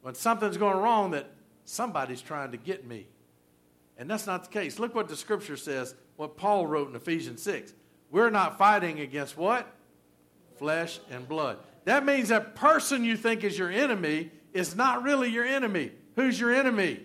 when 0.02 0.14
something's 0.14 0.56
going 0.56 0.78
wrong 0.78 1.12
that 1.12 1.26
somebody's 1.64 2.22
trying 2.22 2.52
to 2.52 2.56
get 2.56 2.86
me. 2.86 3.06
And 3.96 4.08
that's 4.08 4.26
not 4.26 4.44
the 4.44 4.50
case. 4.50 4.78
Look 4.78 4.94
what 4.94 5.08
the 5.08 5.16
scripture 5.16 5.56
says, 5.56 5.94
what 6.16 6.36
Paul 6.36 6.66
wrote 6.66 6.88
in 6.88 6.96
Ephesians 6.96 7.42
6. 7.42 7.72
We're 8.10 8.30
not 8.30 8.56
fighting 8.56 9.00
against 9.00 9.36
what? 9.36 9.66
Flesh 10.56 11.00
and 11.10 11.28
blood. 11.28 11.58
That 11.84 12.04
means 12.04 12.28
that 12.28 12.54
person 12.54 13.04
you 13.04 13.16
think 13.16 13.44
is 13.44 13.58
your 13.58 13.70
enemy 13.70 14.30
is 14.52 14.74
not 14.74 15.02
really 15.02 15.28
your 15.28 15.44
enemy. 15.44 15.92
Who's 16.16 16.38
your 16.38 16.52
enemy? 16.52 17.00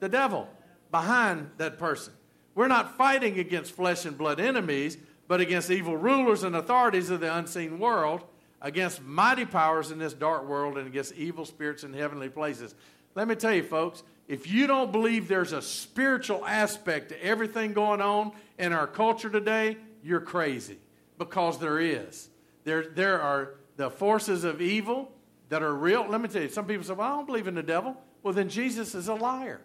The 0.00 0.08
devil 0.08 0.48
behind 0.90 1.50
that 1.58 1.78
person. 1.78 2.12
We're 2.54 2.68
not 2.68 2.96
fighting 2.96 3.38
against 3.38 3.72
flesh 3.72 4.04
and 4.04 4.16
blood 4.16 4.40
enemies, 4.40 4.98
but 5.28 5.40
against 5.40 5.70
evil 5.70 5.96
rulers 5.96 6.42
and 6.42 6.54
authorities 6.54 7.08
of 7.10 7.20
the 7.20 7.34
unseen 7.34 7.78
world, 7.78 8.24
against 8.62 9.02
mighty 9.02 9.44
powers 9.44 9.90
in 9.90 9.98
this 9.98 10.14
dark 10.14 10.46
world, 10.46 10.78
and 10.78 10.86
against 10.86 11.14
evil 11.14 11.44
spirits 11.44 11.84
in 11.84 11.92
heavenly 11.92 12.30
places. 12.30 12.74
Let 13.14 13.28
me 13.28 13.34
tell 13.34 13.52
you, 13.52 13.62
folks, 13.62 14.02
if 14.28 14.50
you 14.50 14.66
don't 14.66 14.92
believe 14.92 15.28
there's 15.28 15.52
a 15.52 15.60
spiritual 15.60 16.46
aspect 16.46 17.10
to 17.10 17.22
everything 17.22 17.74
going 17.74 18.00
on 18.00 18.32
in 18.58 18.72
our 18.72 18.86
culture 18.86 19.28
today, 19.28 19.76
you're 20.02 20.20
crazy 20.20 20.78
because 21.18 21.58
there 21.58 21.78
is. 21.78 22.30
There, 22.64 22.86
there 22.86 23.20
are 23.20 23.54
the 23.76 23.90
forces 23.90 24.44
of 24.44 24.62
evil 24.62 25.10
that 25.48 25.62
are 25.62 25.74
real. 25.74 26.06
Let 26.08 26.20
me 26.20 26.28
tell 26.28 26.42
you, 26.42 26.48
some 26.48 26.66
people 26.66 26.84
say, 26.84 26.94
well, 26.94 27.12
I 27.12 27.16
don't 27.16 27.26
believe 27.26 27.48
in 27.48 27.54
the 27.54 27.62
devil. 27.62 27.96
Well, 28.22 28.32
then 28.32 28.48
Jesus 28.48 28.94
is 28.94 29.08
a 29.08 29.14
liar 29.14 29.60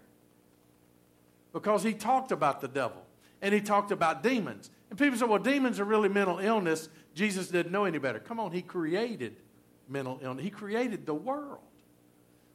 because 1.54 1.84
he 1.84 1.94
talked 1.94 2.32
about 2.32 2.60
the 2.60 2.68
devil 2.68 3.04
and 3.42 3.54
he 3.54 3.62
talked 3.62 3.92
about 3.92 4.24
demons. 4.24 4.70
And 4.90 4.98
people 4.98 5.18
say, 5.18 5.26
well, 5.26 5.40
demons 5.40 5.80
are 5.80 5.86
really 5.86 6.10
mental 6.10 6.40
illness. 6.40 6.90
Jesus 7.18 7.48
didn't 7.48 7.72
know 7.72 7.86
any 7.86 7.98
better. 7.98 8.20
Come 8.20 8.40
on, 8.40 8.52
he 8.52 8.62
created 8.62 9.36
mental 9.90 10.20
illness, 10.22 10.44
he 10.44 10.52
created 10.52 11.06
the 11.06 11.14
world. 11.14 11.60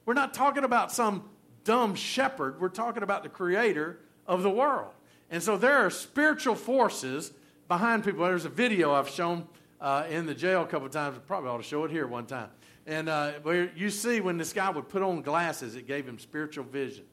We're 0.07 0.15
not 0.15 0.35
talking 0.35 0.65
about 0.65 0.93
some 0.93 1.29
dumb 1.65 1.95
shepherd. 1.95 2.61
We're 2.61 2.69
talking 2.69 3.03
about 3.03 3.23
the 3.23 3.29
creator 3.29 3.99
of 4.27 4.43
the 4.43 4.51
world. 4.51 4.93
And 5.31 5.43
so 5.43 5.57
there 5.57 5.79
are 5.79 5.91
spiritual 5.91 6.55
forces 6.55 7.33
behind 7.69 8.05
people. 8.05 8.25
There's 8.25 8.45
a 8.45 8.51
video 8.51 8.93
I've 8.93 9.09
shown 9.09 9.49
uh, 9.81 10.05
in 10.09 10.27
the 10.27 10.35
jail 10.35 10.63
a 10.63 10.67
couple 10.67 10.87
of 10.87 10.93
times. 10.93 11.17
I 11.17 11.21
probably 11.21 11.51
ought 11.51 11.59
to 11.59 11.63
show 11.63 11.85
it 11.85 11.91
here 11.91 12.07
one 12.07 12.27
time. 12.27 12.51
And 12.87 13.09
uh, 13.09 13.33
where 13.43 13.71
you 13.77 13.91
see 13.91 14.21
when 14.21 14.39
this 14.39 14.53
guy 14.53 14.71
would 14.71 14.89
put 14.89 15.03
on 15.03 15.23
glasses, 15.23 15.77
it 15.77 15.87
gave 15.87 16.07
him 16.07 16.19
spiritual 16.19 16.65
vision. 16.65 17.05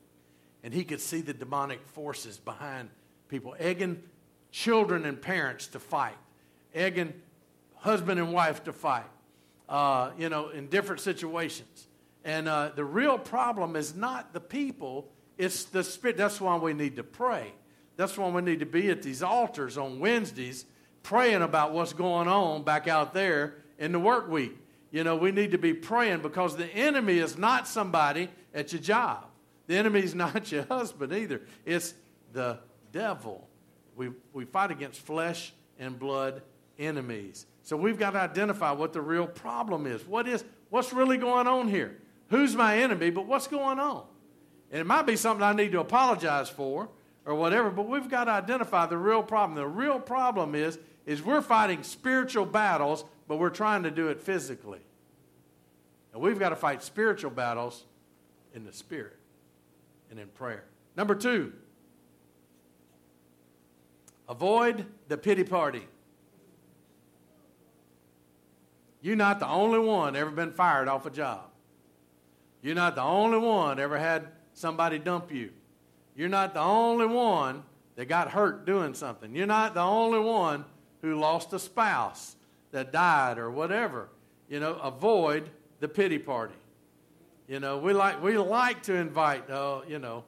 And 0.63 0.73
he 0.73 0.83
could 0.83 0.99
see 0.99 1.21
the 1.21 1.33
demonic 1.33 1.79
forces 1.87 2.37
behind 2.37 2.89
people, 3.27 3.55
egging 3.59 4.03
children 4.51 5.05
and 5.05 5.21
parents 5.21 5.67
to 5.67 5.79
fight, 5.79 6.17
egging 6.73 7.13
husband 7.79 8.19
and 8.19 8.31
wife 8.31 8.63
to 8.65 8.73
fight, 8.73 9.09
uh, 9.67 10.11
you 10.17 10.29
know, 10.29 10.49
in 10.49 10.67
different 10.67 11.01
situations. 11.01 11.87
And 12.23 12.47
uh, 12.47 12.71
the 12.75 12.85
real 12.85 13.17
problem 13.17 13.75
is 13.75 13.95
not 13.95 14.33
the 14.33 14.39
people, 14.39 15.09
it's 15.37 15.65
the 15.65 15.83
spirit. 15.83 16.17
That's 16.17 16.39
why 16.39 16.57
we 16.57 16.73
need 16.73 16.97
to 16.97 17.03
pray. 17.03 17.53
That's 17.95 18.17
why 18.17 18.29
we 18.29 18.41
need 18.41 18.59
to 18.59 18.65
be 18.65 18.89
at 18.89 19.01
these 19.01 19.23
altars 19.23 19.77
on 19.77 19.99
Wednesdays 19.99 20.65
praying 21.03 21.41
about 21.41 21.73
what's 21.73 21.93
going 21.93 22.27
on 22.27 22.63
back 22.63 22.87
out 22.87 23.13
there 23.13 23.55
in 23.77 23.91
the 23.91 23.99
work 23.99 24.29
week. 24.29 24.57
You 24.91 25.03
know, 25.03 25.15
we 25.15 25.31
need 25.31 25.51
to 25.51 25.57
be 25.57 25.73
praying 25.73 26.21
because 26.21 26.55
the 26.55 26.67
enemy 26.67 27.19
is 27.19 27.37
not 27.37 27.67
somebody 27.67 28.29
at 28.53 28.73
your 28.73 28.81
job. 28.81 29.25
The 29.67 29.77
enemy 29.77 30.01
is 30.01 30.15
not 30.15 30.51
your 30.51 30.63
husband 30.63 31.13
either. 31.13 31.41
It's 31.65 31.93
the 32.33 32.59
devil. 32.91 33.47
We, 33.95 34.11
we 34.33 34.45
fight 34.45 34.71
against 34.71 34.99
flesh 35.01 35.53
and 35.77 35.97
blood 35.97 36.41
enemies. 36.77 37.45
So 37.63 37.77
we've 37.77 37.99
got 37.99 38.11
to 38.11 38.19
identify 38.19 38.71
what 38.71 38.93
the 38.93 39.01
real 39.01 39.27
problem 39.27 39.85
is. 39.85 40.05
What 40.05 40.27
is 40.27 40.43
what's 40.69 40.93
really 40.93 41.17
going 41.17 41.47
on 41.47 41.67
here? 41.67 41.97
who's 42.29 42.55
my 42.55 42.77
enemy, 42.77 43.09
but 43.09 43.25
what's 43.25 43.47
going 43.47 43.79
on? 43.79 44.03
And 44.71 44.81
it 44.81 44.85
might 44.85 45.05
be 45.05 45.15
something 45.15 45.43
I 45.43 45.53
need 45.53 45.71
to 45.73 45.79
apologize 45.79 46.49
for 46.49 46.89
or 47.25 47.35
whatever, 47.35 47.69
but 47.69 47.87
we've 47.87 48.09
got 48.09 48.25
to 48.25 48.31
identify 48.31 48.85
the 48.85 48.97
real 48.97 49.21
problem. 49.23 49.55
The 49.55 49.67
real 49.67 49.99
problem 49.99 50.55
is, 50.55 50.79
is 51.05 51.23
we're 51.23 51.41
fighting 51.41 51.83
spiritual 51.83 52.45
battles, 52.45 53.03
but 53.27 53.37
we're 53.37 53.49
trying 53.49 53.83
to 53.83 53.91
do 53.91 54.07
it 54.07 54.21
physically. 54.21 54.79
And 56.13 56.21
we've 56.21 56.39
got 56.39 56.49
to 56.49 56.55
fight 56.55 56.83
spiritual 56.83 57.31
battles 57.31 57.85
in 58.53 58.63
the 58.63 58.73
spirit 58.73 59.17
and 60.09 60.19
in 60.19 60.27
prayer. 60.27 60.63
Number 60.95 61.15
two, 61.15 61.53
avoid 64.27 64.85
the 65.07 65.17
pity 65.17 65.43
party. 65.43 65.87
You're 69.01 69.15
not 69.15 69.39
the 69.39 69.47
only 69.47 69.79
one 69.79 70.15
ever 70.15 70.31
been 70.31 70.51
fired 70.51 70.87
off 70.87 71.05
a 71.05 71.09
job. 71.09 71.45
You're 72.61 72.75
not 72.75 72.95
the 72.95 73.01
only 73.01 73.37
one 73.37 73.79
ever 73.79 73.97
had 73.97 74.27
somebody 74.53 74.99
dump 74.99 75.31
you. 75.31 75.51
You're 76.15 76.29
not 76.29 76.53
the 76.53 76.59
only 76.59 77.05
one 77.05 77.63
that 77.95 78.05
got 78.05 78.31
hurt 78.31 78.65
doing 78.65 78.93
something. 78.93 79.33
You're 79.33 79.47
not 79.47 79.73
the 79.73 79.81
only 79.81 80.19
one 80.19 80.65
who 81.01 81.17
lost 81.17 81.53
a 81.53 81.59
spouse 81.59 82.35
that 82.71 82.91
died 82.91 83.37
or 83.37 83.49
whatever. 83.49 84.09
You 84.49 84.59
know, 84.59 84.73
avoid 84.75 85.49
the 85.79 85.87
pity 85.87 86.17
party. 86.19 86.55
You 87.47 87.59
know, 87.59 87.77
we 87.77 87.93
like 87.93 88.21
we 88.21 88.37
like 88.37 88.83
to 88.83 88.95
invite, 88.95 89.49
uh, 89.49 89.81
you 89.87 89.99
know, 89.99 90.25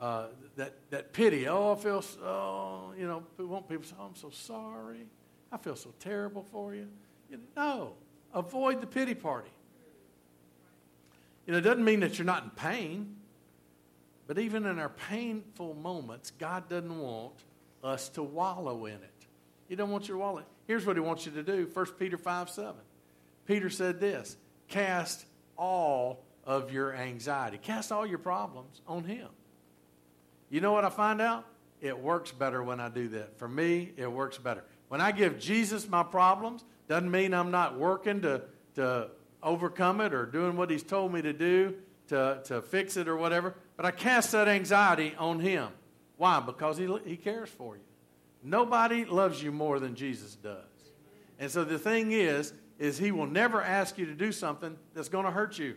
uh, 0.00 0.26
that 0.56 0.74
that 0.90 1.12
pity. 1.12 1.48
Oh, 1.48 1.72
I 1.72 1.76
feel 1.76 2.02
so. 2.02 2.92
You 2.98 3.06
know, 3.06 3.22
we 3.38 3.46
want 3.46 3.68
people 3.68 3.84
say, 3.84 3.96
oh, 3.98 4.04
"I'm 4.04 4.14
so 4.14 4.30
sorry. 4.30 5.06
I 5.50 5.56
feel 5.56 5.74
so 5.74 5.92
terrible 5.98 6.44
for 6.52 6.74
you." 6.74 6.86
you 7.30 7.36
know, 7.36 7.42
no, 7.56 7.92
avoid 8.34 8.80
the 8.80 8.86
pity 8.86 9.14
party. 9.14 9.50
It 11.46 11.60
doesn't 11.62 11.84
mean 11.84 12.00
that 12.00 12.18
you're 12.18 12.26
not 12.26 12.44
in 12.44 12.50
pain. 12.50 13.16
But 14.30 14.38
even 14.38 14.64
in 14.64 14.78
our 14.78 14.90
painful 14.90 15.74
moments, 15.74 16.30
God 16.38 16.68
doesn't 16.68 17.00
want 17.00 17.32
us 17.82 18.08
to 18.10 18.22
wallow 18.22 18.86
in 18.86 18.94
it. 18.94 19.26
He 19.68 19.74
don't 19.74 19.90
want 19.90 20.06
you 20.06 20.14
to 20.14 20.18
wallow. 20.18 20.44
Here's 20.68 20.86
what 20.86 20.94
he 20.94 21.00
wants 21.00 21.26
you 21.26 21.32
to 21.32 21.42
do 21.42 21.68
1 21.72 21.86
Peter 21.98 22.16
5 22.16 22.48
7. 22.48 22.74
Peter 23.46 23.68
said 23.68 23.98
this 23.98 24.36
cast 24.68 25.24
all 25.56 26.22
of 26.44 26.72
your 26.72 26.94
anxiety, 26.94 27.58
cast 27.58 27.90
all 27.90 28.06
your 28.06 28.18
problems 28.18 28.82
on 28.86 29.02
him. 29.02 29.26
You 30.48 30.60
know 30.60 30.70
what 30.70 30.84
I 30.84 30.90
find 30.90 31.20
out? 31.20 31.44
It 31.80 31.98
works 31.98 32.30
better 32.30 32.62
when 32.62 32.78
I 32.78 32.88
do 32.88 33.08
that. 33.08 33.36
For 33.36 33.48
me, 33.48 33.90
it 33.96 34.10
works 34.12 34.38
better. 34.38 34.62
When 34.86 35.00
I 35.00 35.10
give 35.10 35.40
Jesus 35.40 35.88
my 35.88 36.04
problems, 36.04 36.64
doesn't 36.90 37.12
mean 37.12 37.32
I'm 37.32 37.52
not 37.52 37.78
working 37.78 38.20
to, 38.22 38.42
to 38.74 39.10
overcome 39.44 40.00
it 40.00 40.12
or 40.12 40.26
doing 40.26 40.56
what 40.56 40.70
he's 40.70 40.82
told 40.82 41.12
me 41.12 41.22
to 41.22 41.32
do 41.32 41.76
to, 42.08 42.40
to 42.46 42.60
fix 42.62 42.96
it 42.96 43.06
or 43.06 43.16
whatever. 43.16 43.54
But 43.76 43.86
I 43.86 43.92
cast 43.92 44.32
that 44.32 44.48
anxiety 44.48 45.14
on 45.16 45.38
him. 45.38 45.68
Why? 46.16 46.40
Because 46.40 46.78
he, 46.78 46.92
he 47.06 47.16
cares 47.16 47.48
for 47.48 47.76
you. 47.76 47.82
Nobody 48.42 49.04
loves 49.04 49.40
you 49.40 49.52
more 49.52 49.78
than 49.78 49.94
Jesus 49.94 50.34
does. 50.34 50.64
And 51.38 51.48
so 51.48 51.62
the 51.62 51.78
thing 51.78 52.10
is, 52.10 52.52
is 52.80 52.98
he 52.98 53.12
will 53.12 53.28
never 53.28 53.62
ask 53.62 53.96
you 53.96 54.06
to 54.06 54.14
do 54.14 54.32
something 54.32 54.76
that's 54.92 55.08
going 55.08 55.26
to 55.26 55.30
hurt 55.30 55.60
you. 55.60 55.76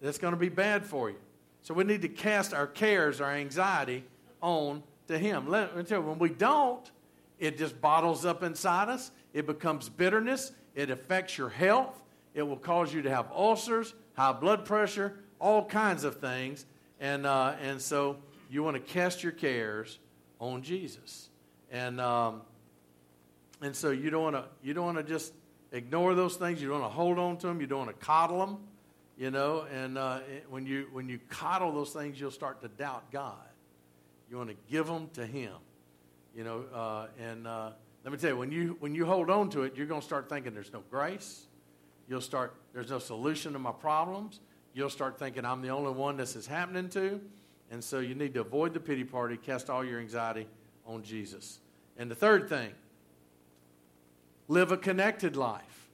That's 0.00 0.16
going 0.16 0.32
to 0.32 0.40
be 0.40 0.48
bad 0.48 0.86
for 0.86 1.10
you. 1.10 1.18
So 1.60 1.74
we 1.74 1.84
need 1.84 2.00
to 2.00 2.08
cast 2.08 2.54
our 2.54 2.66
cares, 2.66 3.20
our 3.20 3.32
anxiety 3.32 4.02
on 4.40 4.82
to 5.08 5.18
him. 5.18 5.46
Let 5.46 5.76
me 5.76 5.82
tell 5.82 6.00
you, 6.00 6.08
when 6.08 6.18
we 6.18 6.30
don't, 6.30 6.90
it 7.38 7.58
just 7.58 7.78
bottles 7.82 8.24
up 8.24 8.42
inside 8.42 8.88
us. 8.88 9.10
It 9.38 9.46
becomes 9.46 9.88
bitterness. 9.88 10.50
It 10.74 10.90
affects 10.90 11.38
your 11.38 11.48
health. 11.48 12.02
It 12.34 12.42
will 12.42 12.56
cause 12.56 12.92
you 12.92 13.02
to 13.02 13.10
have 13.10 13.30
ulcers, 13.30 13.94
high 14.14 14.32
blood 14.32 14.64
pressure, 14.64 15.14
all 15.40 15.64
kinds 15.64 16.02
of 16.02 16.16
things. 16.16 16.66
And, 16.98 17.24
uh, 17.24 17.54
and 17.62 17.80
so 17.80 18.16
you 18.50 18.64
want 18.64 18.74
to 18.74 18.82
cast 18.82 19.22
your 19.22 19.30
cares 19.30 20.00
on 20.40 20.62
Jesus. 20.62 21.28
And, 21.70 22.00
um, 22.00 22.42
and 23.62 23.76
so 23.76 23.92
you 23.92 24.10
don't 24.10 24.24
want 24.24 24.34
to 24.34 24.44
you 24.60 24.74
don't 24.74 24.86
want 24.86 24.98
to 24.98 25.04
just 25.04 25.32
ignore 25.70 26.16
those 26.16 26.34
things. 26.34 26.60
You 26.60 26.70
don't 26.70 26.80
want 26.80 26.92
to 26.92 26.96
hold 26.96 27.20
on 27.20 27.36
to 27.36 27.46
them. 27.46 27.60
You 27.60 27.68
don't 27.68 27.86
want 27.86 28.00
to 28.00 28.04
coddle 28.04 28.44
them. 28.44 28.58
You 29.16 29.30
know, 29.30 29.66
and 29.72 29.98
uh, 29.98 30.18
when 30.50 30.66
you 30.66 30.88
when 30.90 31.08
you 31.08 31.20
coddle 31.28 31.70
those 31.70 31.90
things, 31.90 32.20
you'll 32.20 32.32
start 32.32 32.60
to 32.62 32.68
doubt 32.68 33.12
God. 33.12 33.36
You 34.28 34.36
want 34.36 34.50
to 34.50 34.56
give 34.68 34.88
them 34.88 35.10
to 35.14 35.24
Him. 35.24 35.52
You 36.34 36.42
know, 36.42 36.64
uh, 36.74 37.06
and 37.20 37.46
uh, 37.46 37.70
let 38.08 38.12
me 38.12 38.18
tell 38.20 38.30
you, 38.30 38.36
when 38.38 38.50
you 38.50 38.76
when 38.80 38.94
you 38.94 39.04
hold 39.04 39.28
on 39.28 39.50
to 39.50 39.64
it, 39.64 39.76
you're 39.76 39.84
going 39.84 40.00
to 40.00 40.06
start 40.06 40.30
thinking 40.30 40.54
there's 40.54 40.72
no 40.72 40.82
grace. 40.90 41.44
You'll 42.08 42.22
start 42.22 42.54
there's 42.72 42.88
no 42.88 42.98
solution 42.98 43.52
to 43.52 43.58
my 43.58 43.70
problems. 43.70 44.40
You'll 44.72 44.88
start 44.88 45.18
thinking 45.18 45.44
I'm 45.44 45.60
the 45.60 45.68
only 45.68 45.92
one 45.92 46.16
this 46.16 46.34
is 46.34 46.46
happening 46.46 46.88
to. 46.88 47.20
And 47.70 47.84
so 47.84 47.98
you 47.98 48.14
need 48.14 48.32
to 48.32 48.40
avoid 48.40 48.72
the 48.72 48.80
pity 48.80 49.04
party, 49.04 49.36
cast 49.36 49.68
all 49.68 49.84
your 49.84 50.00
anxiety 50.00 50.46
on 50.86 51.02
Jesus. 51.02 51.60
And 51.98 52.10
the 52.10 52.14
third 52.14 52.48
thing, 52.48 52.70
live 54.46 54.72
a 54.72 54.78
connected 54.78 55.36
life. 55.36 55.90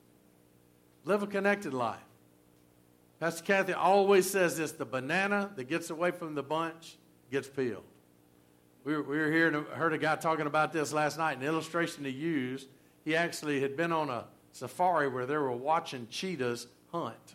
Live 1.05 1.25
a 1.25 1.27
connected 1.27 1.75
life. 1.75 1.99
Pastor 3.19 3.43
Kathy 3.43 3.73
always 3.73 4.31
says 4.31 4.57
this 4.57 4.71
the 4.71 4.85
banana 4.85 5.51
that 5.57 5.65
gets 5.65 5.91
away 5.91 6.13
from 6.13 6.37
the 6.37 6.45
bunch 6.45 6.97
gets 7.33 7.49
peeled. 7.49 7.83
We 8.85 8.95
were, 8.97 9.03
we 9.03 9.19
were 9.19 9.31
here 9.31 9.49
and 9.49 9.67
heard 9.69 9.93
a 9.93 9.99
guy 9.99 10.17
talking 10.17 10.47
about 10.47 10.73
this 10.73 10.93
last 10.93 11.19
night. 11.19 11.39
An 11.39 11.43
illustration 11.43 12.05
he 12.05 12.11
used, 12.11 12.69
he 13.05 13.17
actually 13.17 13.61
had 13.61 13.77
been 13.77 13.93
on 13.93 14.11
a 14.11 14.25
safari 14.53 15.09
where 15.09 15.27
they 15.27 15.37
were 15.37 15.51
watching 15.53 16.07
cheetahs 16.11 16.67
hunt. 16.93 17.35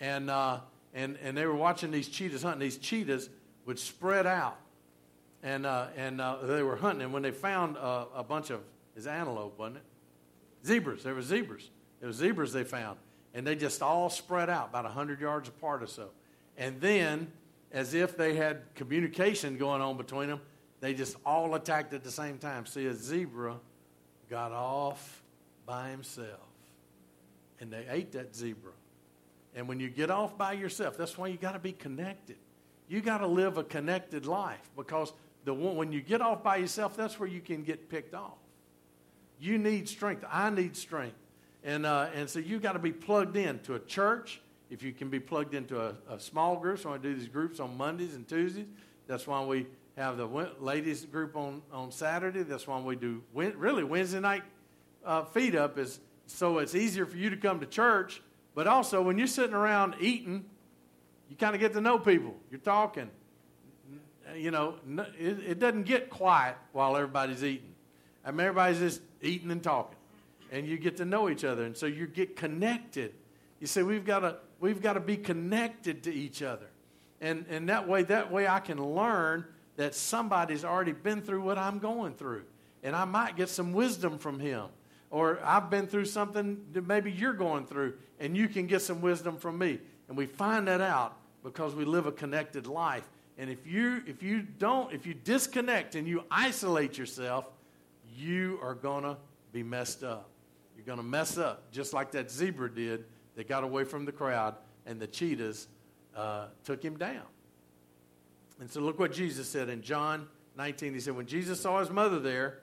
And 0.00 0.28
uh, 0.28 0.58
and, 0.94 1.18
and 1.22 1.36
they 1.36 1.44
were 1.44 1.56
watching 1.56 1.90
these 1.90 2.08
cheetahs 2.08 2.44
hunting. 2.44 2.60
These 2.60 2.78
cheetahs 2.78 3.28
would 3.66 3.78
spread 3.78 4.26
out, 4.26 4.58
and, 5.42 5.66
uh, 5.66 5.88
and 5.96 6.20
uh, 6.20 6.38
they 6.44 6.62
were 6.62 6.76
hunting. 6.76 7.02
And 7.02 7.12
when 7.12 7.22
they 7.22 7.32
found 7.32 7.76
uh, 7.76 8.06
a 8.14 8.22
bunch 8.22 8.50
of, 8.50 8.60
is 8.96 9.08
antelope, 9.08 9.58
wasn't 9.58 9.78
it? 9.78 9.82
Zebras. 10.64 11.02
There 11.02 11.14
were 11.14 11.22
zebras. 11.22 11.68
There 11.98 12.08
were 12.08 12.12
zebras 12.12 12.52
they 12.52 12.62
found. 12.62 12.98
And 13.34 13.44
they 13.44 13.56
just 13.56 13.82
all 13.82 14.08
spread 14.08 14.48
out 14.48 14.68
about 14.68 14.84
100 14.84 15.20
yards 15.20 15.48
apart 15.48 15.82
or 15.82 15.88
so. 15.88 16.10
And 16.56 16.80
then, 16.80 17.32
as 17.74 17.92
if 17.92 18.16
they 18.16 18.34
had 18.34 18.62
communication 18.76 19.58
going 19.58 19.82
on 19.82 19.98
between 19.98 20.28
them, 20.28 20.40
they 20.80 20.94
just 20.94 21.16
all 21.26 21.54
attacked 21.56 21.92
at 21.92 22.04
the 22.04 22.10
same 22.10 22.38
time. 22.38 22.64
See, 22.64 22.86
a 22.86 22.94
zebra 22.94 23.56
got 24.30 24.52
off 24.52 25.22
by 25.66 25.90
himself. 25.90 26.40
And 27.60 27.72
they 27.72 27.84
ate 27.90 28.12
that 28.12 28.34
zebra. 28.34 28.72
And 29.56 29.68
when 29.68 29.80
you 29.80 29.90
get 29.90 30.10
off 30.10 30.38
by 30.38 30.52
yourself, 30.52 30.96
that's 30.96 31.18
why 31.18 31.26
you 31.26 31.36
got 31.36 31.52
to 31.52 31.58
be 31.58 31.72
connected. 31.72 32.36
You 32.88 33.00
got 33.00 33.18
to 33.18 33.26
live 33.26 33.58
a 33.58 33.64
connected 33.64 34.24
life 34.24 34.70
because 34.76 35.12
the 35.44 35.52
one, 35.52 35.76
when 35.76 35.90
you 35.90 36.00
get 36.00 36.20
off 36.20 36.44
by 36.44 36.56
yourself, 36.56 36.96
that's 36.96 37.18
where 37.18 37.28
you 37.28 37.40
can 37.40 37.64
get 37.64 37.88
picked 37.88 38.14
off. 38.14 38.38
You 39.40 39.58
need 39.58 39.88
strength. 39.88 40.24
I 40.30 40.48
need 40.50 40.76
strength. 40.76 41.16
And, 41.64 41.86
uh, 41.86 42.08
and 42.14 42.30
so 42.30 42.38
you 42.38 42.60
got 42.60 42.72
to 42.74 42.78
be 42.78 42.92
plugged 42.92 43.36
in 43.36 43.58
to 43.60 43.74
a 43.74 43.80
church. 43.80 44.40
If 44.70 44.82
you 44.82 44.92
can 44.92 45.08
be 45.08 45.20
plugged 45.20 45.54
into 45.54 45.80
a, 45.80 45.94
a 46.08 46.18
small 46.18 46.56
group, 46.56 46.80
so 46.80 46.92
I 46.92 46.98
do 46.98 47.14
these 47.14 47.28
groups 47.28 47.60
on 47.60 47.76
Mondays 47.76 48.14
and 48.14 48.26
Tuesdays. 48.26 48.66
That's 49.06 49.26
why 49.26 49.44
we 49.44 49.66
have 49.96 50.16
the 50.16 50.26
ladies 50.58 51.04
group 51.04 51.36
on, 51.36 51.62
on 51.70 51.92
Saturday. 51.92 52.42
That's 52.42 52.66
why 52.66 52.80
we 52.80 52.96
do 52.96 53.22
really 53.32 53.84
Wednesday 53.84 54.20
night 54.20 54.42
uh, 55.04 55.24
feed 55.24 55.54
up 55.54 55.78
is 55.78 56.00
so 56.26 56.58
it's 56.58 56.74
easier 56.74 57.04
for 57.04 57.16
you 57.16 57.30
to 57.30 57.36
come 57.36 57.60
to 57.60 57.66
church 57.66 58.22
but 58.54 58.66
also, 58.68 59.02
when 59.02 59.18
you're 59.18 59.26
sitting 59.26 59.54
around 59.54 59.96
eating, 60.00 60.44
you 61.28 61.36
kind 61.36 61.54
of 61.54 61.60
get 61.60 61.72
to 61.72 61.80
know 61.80 61.98
people. 61.98 62.34
You're 62.50 62.60
talking. 62.60 63.10
You 64.36 64.50
know, 64.50 64.76
it, 65.18 65.38
it 65.40 65.58
doesn't 65.58 65.84
get 65.84 66.08
quiet 66.08 66.56
while 66.72 66.96
everybody's 66.96 67.44
eating. 67.44 67.74
I 68.24 68.30
mean, 68.30 68.40
everybody's 68.40 68.78
just 68.78 69.02
eating 69.20 69.50
and 69.50 69.62
talking, 69.62 69.98
and 70.50 70.66
you 70.66 70.78
get 70.78 70.96
to 70.96 71.04
know 71.04 71.28
each 71.28 71.44
other, 71.44 71.64
and 71.64 71.76
so 71.76 71.86
you 71.86 72.06
get 72.06 72.36
connected. 72.36 73.12
You 73.60 73.66
see, 73.66 73.82
we've 73.82 74.04
got 74.04 74.20
to 74.20 74.36
we've 74.60 74.82
got 74.82 74.94
to 74.94 75.00
be 75.00 75.16
connected 75.16 76.02
to 76.04 76.12
each 76.12 76.42
other, 76.42 76.66
and 77.20 77.46
and 77.48 77.68
that 77.68 77.88
way 77.88 78.02
that 78.04 78.30
way 78.30 78.46
I 78.46 78.60
can 78.60 78.82
learn 78.94 79.44
that 79.76 79.94
somebody's 79.94 80.64
already 80.64 80.92
been 80.92 81.22
through 81.22 81.42
what 81.42 81.58
I'm 81.58 81.78
going 81.78 82.14
through, 82.14 82.44
and 82.82 82.94
I 82.94 83.04
might 83.04 83.36
get 83.36 83.48
some 83.48 83.72
wisdom 83.72 84.18
from 84.18 84.38
him 84.38 84.66
or 85.14 85.38
I've 85.44 85.70
been 85.70 85.86
through 85.86 86.06
something 86.06 86.60
that 86.72 86.88
maybe 86.88 87.12
you're 87.12 87.34
going 87.34 87.66
through, 87.66 87.94
and 88.18 88.36
you 88.36 88.48
can 88.48 88.66
get 88.66 88.82
some 88.82 89.00
wisdom 89.00 89.36
from 89.36 89.56
me. 89.56 89.78
And 90.08 90.16
we 90.16 90.26
find 90.26 90.66
that 90.66 90.80
out 90.80 91.16
because 91.44 91.72
we 91.72 91.84
live 91.84 92.06
a 92.06 92.12
connected 92.12 92.66
life. 92.66 93.08
And 93.38 93.48
if 93.48 93.64
you 93.64 94.02
if 94.08 94.24
you 94.24 94.42
don't 94.42 94.92
if 94.92 95.06
you 95.06 95.14
disconnect 95.14 95.94
and 95.94 96.08
you 96.08 96.24
isolate 96.32 96.98
yourself, 96.98 97.44
you 98.16 98.58
are 98.60 98.74
gonna 98.74 99.16
be 99.52 99.62
messed 99.62 100.02
up. 100.02 100.30
You're 100.76 100.84
gonna 100.84 101.04
mess 101.04 101.38
up 101.38 101.70
just 101.70 101.92
like 101.92 102.10
that 102.10 102.28
zebra 102.28 102.74
did 102.74 103.04
that 103.36 103.48
got 103.48 103.64
away 103.64 103.84
from 103.84 104.04
the 104.04 104.12
crowd, 104.12 104.54
and 104.86 105.00
the 105.00 105.06
cheetahs 105.06 105.68
uh, 106.16 106.46
took 106.64 106.82
him 106.82 106.96
down. 106.96 107.24
And 108.60 108.70
so 108.70 108.80
look 108.80 108.98
what 108.98 109.12
Jesus 109.12 109.48
said 109.48 109.68
in 109.68 109.82
John 109.82 110.28
19. 110.56 110.94
He 110.94 111.00
said, 111.00 111.16
when 111.16 111.26
Jesus 111.26 111.60
saw 111.60 111.80
his 111.80 111.90
mother 111.90 112.20
there 112.20 112.60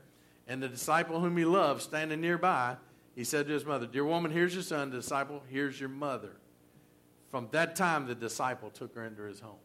and 0.47 0.63
the 0.63 0.69
disciple 0.69 1.19
whom 1.19 1.35
he 1.37 1.45
loved 1.45 1.81
standing 1.81 2.21
nearby, 2.21 2.77
he 3.15 3.23
said 3.23 3.47
to 3.47 3.53
his 3.53 3.65
mother, 3.65 3.85
Dear 3.85 4.05
woman, 4.05 4.31
here's 4.31 4.53
your 4.53 4.63
son. 4.63 4.89
The 4.89 4.97
disciple, 4.97 5.43
here's 5.49 5.79
your 5.79 5.89
mother. 5.89 6.31
From 7.29 7.49
that 7.51 7.75
time, 7.75 8.07
the 8.07 8.15
disciple 8.15 8.69
took 8.69 8.95
her 8.95 9.05
into 9.05 9.23
his 9.23 9.39
home. 9.39 9.59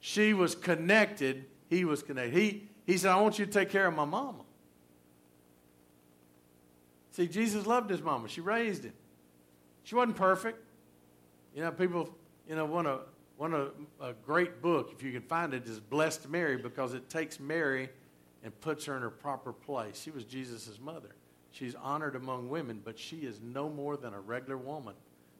She 0.00 0.32
was 0.32 0.54
connected. 0.54 1.44
He 1.68 1.84
was 1.84 2.02
connected. 2.02 2.34
He, 2.34 2.68
he 2.86 2.96
said, 2.96 3.10
I 3.10 3.20
want 3.20 3.38
you 3.38 3.44
to 3.44 3.52
take 3.52 3.70
care 3.70 3.86
of 3.86 3.94
my 3.94 4.06
mama. 4.06 4.44
See, 7.12 7.26
Jesus 7.26 7.66
loved 7.66 7.90
his 7.90 8.00
mama. 8.00 8.28
She 8.28 8.40
raised 8.40 8.84
him. 8.84 8.94
She 9.84 9.94
wasn't 9.94 10.16
perfect. 10.16 10.62
You 11.54 11.62
know, 11.62 11.72
people, 11.72 12.08
you 12.48 12.54
know, 12.54 12.64
want 12.64 12.86
a, 12.86 13.00
want 13.38 13.54
a, 13.54 13.70
a 14.00 14.12
great 14.24 14.62
book, 14.62 14.90
if 14.92 15.02
you 15.02 15.12
can 15.12 15.22
find 15.22 15.54
it, 15.54 15.66
is 15.66 15.80
Blessed 15.80 16.28
Mary 16.28 16.56
because 16.56 16.94
it 16.94 17.08
takes 17.08 17.40
Mary 17.40 17.88
and 18.44 18.58
puts 18.60 18.84
her 18.84 18.96
in 18.96 19.02
her 19.02 19.10
proper 19.10 19.52
place. 19.52 20.00
She 20.00 20.10
was 20.10 20.24
Jesus' 20.24 20.78
mother. 20.80 21.14
She's 21.52 21.74
honored 21.74 22.16
among 22.16 22.48
women, 22.48 22.80
but 22.84 22.98
she 22.98 23.18
is 23.18 23.40
no 23.42 23.68
more 23.68 23.96
than 23.96 24.14
a 24.14 24.20
regular 24.20 24.56
woman 24.56 24.94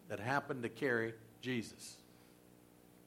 that 0.09 0.19
happened 0.19 0.63
to 0.65 0.69
carry 0.69 1.15
Jesus. 1.41 1.97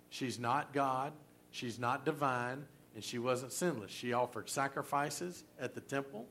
She's 0.09 0.39
not 0.39 0.73
God, 0.73 1.11
she's 1.51 1.79
not 1.79 2.05
divine, 2.05 2.65
and 2.95 3.03
she 3.03 3.19
wasn't 3.19 3.51
sinless. 3.51 3.91
She 3.91 4.13
offered 4.13 4.49
sacrifices 4.49 5.43
at 5.59 5.73
the 5.73 5.81
temple, 5.81 6.27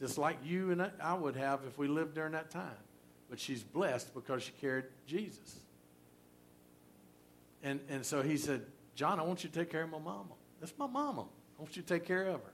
just 0.00 0.18
like 0.18 0.38
you 0.44 0.70
and 0.70 0.90
I 1.00 1.14
would 1.14 1.36
have 1.36 1.60
if 1.68 1.78
we 1.78 1.88
lived 1.88 2.14
during 2.14 2.32
that 2.32 2.50
time. 2.50 2.76
But 3.32 3.40
she's 3.40 3.62
blessed 3.62 4.12
because 4.12 4.42
she 4.42 4.52
carried 4.60 4.84
Jesus. 5.06 5.58
And, 7.62 7.80
and 7.88 8.04
so 8.04 8.20
he 8.20 8.36
said, 8.36 8.60
John, 8.94 9.18
I 9.18 9.22
want 9.22 9.42
you 9.42 9.48
to 9.48 9.58
take 9.58 9.70
care 9.70 9.84
of 9.84 9.90
my 9.90 9.98
mama. 9.98 10.34
That's 10.60 10.74
my 10.76 10.86
mama. 10.86 11.22
I 11.58 11.62
want 11.62 11.74
you 11.74 11.80
to 11.80 11.88
take 11.88 12.04
care 12.04 12.26
of 12.26 12.42
her. 12.42 12.52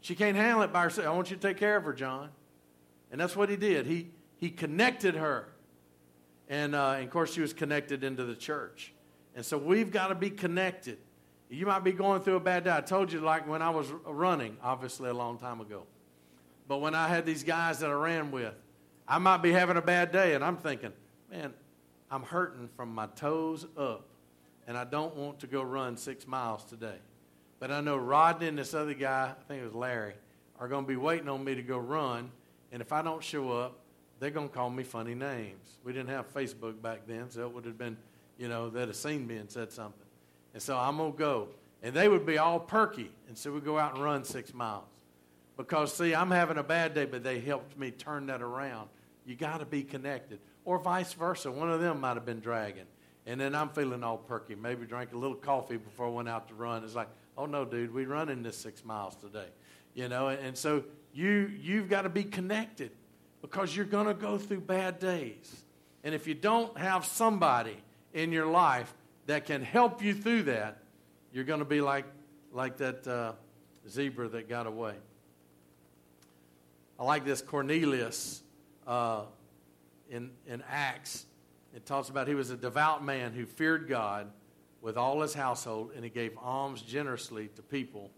She 0.00 0.14
can't 0.14 0.34
handle 0.34 0.62
it 0.62 0.72
by 0.72 0.84
herself. 0.84 1.06
I 1.06 1.10
want 1.10 1.30
you 1.30 1.36
to 1.36 1.42
take 1.42 1.58
care 1.58 1.76
of 1.76 1.84
her, 1.84 1.92
John. 1.92 2.30
And 3.12 3.20
that's 3.20 3.36
what 3.36 3.50
he 3.50 3.56
did. 3.56 3.84
He, 3.84 4.08
he 4.38 4.48
connected 4.48 5.14
her. 5.14 5.50
And, 6.48 6.74
uh, 6.74 6.92
and 6.92 7.04
of 7.04 7.10
course, 7.10 7.34
she 7.34 7.42
was 7.42 7.52
connected 7.52 8.02
into 8.02 8.24
the 8.24 8.34
church. 8.34 8.94
And 9.36 9.44
so 9.44 9.58
we've 9.58 9.90
got 9.90 10.06
to 10.06 10.14
be 10.14 10.30
connected. 10.30 10.96
You 11.50 11.66
might 11.66 11.84
be 11.84 11.92
going 11.92 12.22
through 12.22 12.36
a 12.36 12.40
bad 12.40 12.64
day. 12.64 12.74
I 12.74 12.80
told 12.80 13.12
you, 13.12 13.20
like 13.20 13.46
when 13.46 13.60
I 13.60 13.68
was 13.68 13.88
running, 14.06 14.56
obviously 14.62 15.10
a 15.10 15.14
long 15.14 15.36
time 15.36 15.60
ago. 15.60 15.82
But 16.66 16.78
when 16.78 16.94
I 16.94 17.08
had 17.08 17.26
these 17.26 17.44
guys 17.44 17.80
that 17.80 17.90
I 17.90 17.92
ran 17.92 18.30
with, 18.30 18.54
I 19.08 19.18
might 19.18 19.38
be 19.38 19.52
having 19.52 19.78
a 19.78 19.82
bad 19.82 20.12
day, 20.12 20.34
and 20.34 20.44
I'm 20.44 20.58
thinking, 20.58 20.92
man, 21.30 21.54
I'm 22.10 22.22
hurting 22.22 22.68
from 22.76 22.94
my 22.94 23.06
toes 23.06 23.66
up, 23.76 24.04
and 24.66 24.76
I 24.76 24.84
don't 24.84 25.16
want 25.16 25.40
to 25.40 25.46
go 25.46 25.62
run 25.62 25.96
six 25.96 26.26
miles 26.26 26.62
today. 26.64 26.98
But 27.58 27.70
I 27.70 27.80
know 27.80 27.96
Rodney 27.96 28.48
and 28.48 28.58
this 28.58 28.74
other 28.74 28.92
guy, 28.94 29.32
I 29.38 29.42
think 29.48 29.62
it 29.62 29.64
was 29.64 29.74
Larry, 29.74 30.14
are 30.60 30.68
going 30.68 30.84
to 30.84 30.88
be 30.88 30.96
waiting 30.96 31.28
on 31.28 31.42
me 31.42 31.54
to 31.54 31.62
go 31.62 31.78
run, 31.78 32.30
and 32.70 32.82
if 32.82 32.92
I 32.92 33.00
don't 33.00 33.24
show 33.24 33.50
up, 33.50 33.78
they're 34.20 34.30
going 34.30 34.48
to 34.48 34.54
call 34.54 34.68
me 34.68 34.84
funny 34.84 35.14
names. 35.14 35.78
We 35.84 35.92
didn't 35.92 36.10
have 36.10 36.32
Facebook 36.34 36.82
back 36.82 37.06
then, 37.06 37.30
so 37.30 37.42
it 37.42 37.54
would 37.54 37.64
have 37.64 37.78
been, 37.78 37.96
you 38.36 38.48
know, 38.48 38.68
they'd 38.68 38.88
have 38.88 38.96
seen 38.96 39.26
me 39.26 39.36
and 39.36 39.50
said 39.50 39.72
something. 39.72 40.06
And 40.52 40.62
so 40.62 40.76
I'm 40.76 40.98
going 40.98 41.12
to 41.12 41.18
go. 41.18 41.48
And 41.82 41.94
they 41.94 42.08
would 42.08 42.26
be 42.26 42.36
all 42.36 42.60
perky, 42.60 43.10
and 43.28 43.38
so 43.38 43.52
we 43.52 43.60
go 43.60 43.78
out 43.78 43.94
and 43.94 44.04
run 44.04 44.24
six 44.24 44.52
miles. 44.52 44.84
Because, 45.56 45.94
see, 45.94 46.14
I'm 46.14 46.30
having 46.30 46.58
a 46.58 46.62
bad 46.62 46.94
day, 46.94 47.04
but 47.04 47.24
they 47.24 47.40
helped 47.40 47.78
me 47.78 47.90
turn 47.90 48.26
that 48.26 48.42
around. 48.42 48.88
You 49.28 49.36
got 49.36 49.58
to 49.58 49.66
be 49.66 49.82
connected. 49.82 50.40
Or 50.64 50.78
vice 50.78 51.12
versa. 51.12 51.52
One 51.52 51.70
of 51.70 51.82
them 51.82 52.00
might 52.00 52.14
have 52.14 52.24
been 52.24 52.40
dragging. 52.40 52.86
And 53.26 53.38
then 53.38 53.54
I'm 53.54 53.68
feeling 53.68 54.02
all 54.02 54.16
perky. 54.16 54.54
Maybe 54.54 54.86
drank 54.86 55.12
a 55.12 55.18
little 55.18 55.36
coffee 55.36 55.76
before 55.76 56.06
I 56.06 56.08
went 56.08 56.30
out 56.30 56.48
to 56.48 56.54
run. 56.54 56.82
It's 56.82 56.94
like, 56.94 57.08
oh 57.36 57.44
no, 57.44 57.66
dude, 57.66 57.92
we're 57.92 58.08
running 58.08 58.42
this 58.42 58.56
six 58.56 58.82
miles 58.86 59.16
today. 59.16 59.48
You 59.94 60.08
know, 60.08 60.28
and 60.28 60.56
so 60.56 60.82
you 61.12 61.52
you've 61.60 61.90
got 61.90 62.02
to 62.02 62.08
be 62.08 62.24
connected 62.24 62.90
because 63.42 63.76
you're 63.76 63.84
going 63.84 64.06
to 64.06 64.14
go 64.14 64.38
through 64.38 64.60
bad 64.60 64.98
days. 64.98 65.62
And 66.04 66.14
if 66.14 66.26
you 66.26 66.32
don't 66.32 66.76
have 66.78 67.04
somebody 67.04 67.76
in 68.14 68.32
your 68.32 68.46
life 68.46 68.92
that 69.26 69.44
can 69.44 69.62
help 69.62 70.02
you 70.02 70.14
through 70.14 70.44
that, 70.44 70.78
you're 71.34 71.44
going 71.44 71.58
to 71.58 71.66
be 71.66 71.82
like 71.82 72.06
like 72.50 72.78
that 72.78 73.06
uh, 73.06 73.32
zebra 73.86 74.28
that 74.28 74.48
got 74.48 74.66
away. 74.66 74.94
I 76.98 77.04
like 77.04 77.26
this 77.26 77.42
Cornelius 77.42 78.42
uh, 78.88 79.22
in, 80.10 80.30
in 80.46 80.64
Acts. 80.68 81.26
It 81.76 81.86
talks 81.86 82.08
about 82.08 82.26
he 82.26 82.34
was 82.34 82.50
a 82.50 82.56
devout 82.56 83.04
man 83.04 83.32
who 83.32 83.46
feared 83.46 83.88
God 83.88 84.28
with 84.80 84.96
all 84.96 85.20
his 85.20 85.34
household, 85.34 85.92
and 85.94 86.02
he 86.02 86.10
gave 86.10 86.32
alms 86.42 86.80
generously 86.82 87.50
to 87.56 87.62
people 87.62 88.10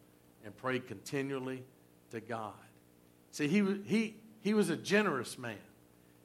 and 0.44 0.56
prayed 0.56 0.86
continually 0.86 1.64
to 2.12 2.20
God. 2.20 2.54
See, 3.32 3.48
he, 3.48 3.80
he, 3.84 4.16
he 4.40 4.54
was 4.54 4.70
a 4.70 4.76
generous 4.76 5.36
man. 5.38 5.56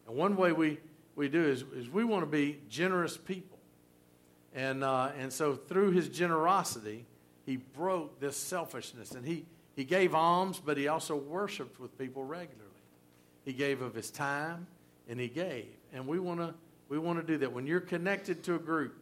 And 0.07 0.15
one 0.15 0.35
way 0.35 0.51
we, 0.51 0.79
we 1.15 1.27
do 1.29 1.43
is, 1.43 1.63
is 1.75 1.89
we 1.89 2.03
want 2.03 2.21
to 2.21 2.29
be 2.29 2.59
generous 2.69 3.17
people. 3.17 3.57
And, 4.53 4.83
uh, 4.83 5.09
and 5.17 5.33
so 5.33 5.55
through 5.55 5.91
his 5.91 6.07
generosity, 6.09 7.05
he 7.45 7.57
broke 7.57 8.19
this 8.19 8.37
selfishness. 8.37 9.11
And 9.11 9.25
he, 9.25 9.45
he 9.75 9.83
gave 9.83 10.13
alms, 10.15 10.61
but 10.63 10.77
he 10.77 10.87
also 10.87 11.15
worshiped 11.15 11.79
with 11.79 11.97
people 11.97 12.23
regularly. 12.23 12.64
He 13.45 13.53
gave 13.53 13.81
of 13.81 13.93
his 13.93 14.11
time, 14.11 14.67
and 15.07 15.19
he 15.19 15.27
gave. 15.27 15.67
And 15.93 16.07
we 16.07 16.19
want 16.19 16.39
to 16.39 16.53
we 16.89 16.99
want 16.99 17.19
to 17.19 17.25
do 17.25 17.37
that. 17.39 17.51
When 17.51 17.65
you're 17.65 17.79
connected 17.79 18.43
to 18.43 18.55
a 18.55 18.59
group, 18.59 18.95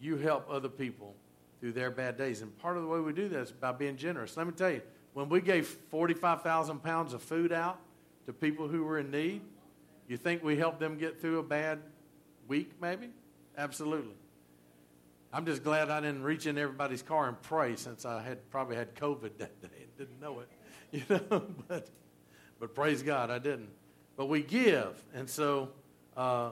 you 0.00 0.16
help 0.16 0.46
other 0.50 0.68
people 0.68 1.14
through 1.60 1.72
their 1.72 1.90
bad 1.90 2.16
days. 2.16 2.42
And 2.42 2.56
part 2.58 2.76
of 2.76 2.82
the 2.82 2.88
way 2.88 3.00
we 3.00 3.12
do 3.12 3.28
that 3.28 3.40
is 3.40 3.52
by 3.52 3.72
being 3.72 3.96
generous. 3.96 4.36
Let 4.36 4.46
me 4.46 4.52
tell 4.52 4.70
you, 4.70 4.82
when 5.14 5.28
we 5.28 5.40
gave 5.40 5.66
45,000 5.66 6.82
pounds 6.82 7.14
of 7.14 7.22
food 7.22 7.52
out 7.52 7.80
to 8.26 8.32
people 8.32 8.68
who 8.68 8.84
were 8.84 8.98
in 8.98 9.10
need, 9.10 9.40
you 10.06 10.16
think 10.16 10.44
we 10.44 10.56
helped 10.56 10.78
them 10.78 10.96
get 10.96 11.20
through 11.20 11.40
a 11.40 11.42
bad 11.42 11.80
week, 12.46 12.70
maybe? 12.80 13.08
Absolutely. 13.56 14.14
I'm 15.32 15.44
just 15.44 15.62
glad 15.62 15.90
I 15.90 16.00
didn't 16.00 16.22
reach 16.22 16.46
in 16.46 16.56
everybody's 16.56 17.02
car 17.02 17.28
and 17.28 17.40
pray 17.42 17.76
since 17.76 18.06
I 18.06 18.22
had 18.22 18.48
probably 18.50 18.76
had 18.76 18.94
COVID 18.94 19.36
that 19.38 19.60
day 19.60 19.68
and 19.82 19.96
didn't 19.98 20.20
know 20.20 20.40
it. 20.40 20.48
You 20.90 21.02
know, 21.10 21.42
but 21.68 21.86
but 22.60 22.74
praise 22.74 23.02
God, 23.02 23.30
I 23.30 23.38
didn't. 23.38 23.70
But 24.16 24.26
we 24.26 24.42
give, 24.42 25.02
and 25.14 25.28
so 25.28 25.68
uh, 26.16 26.50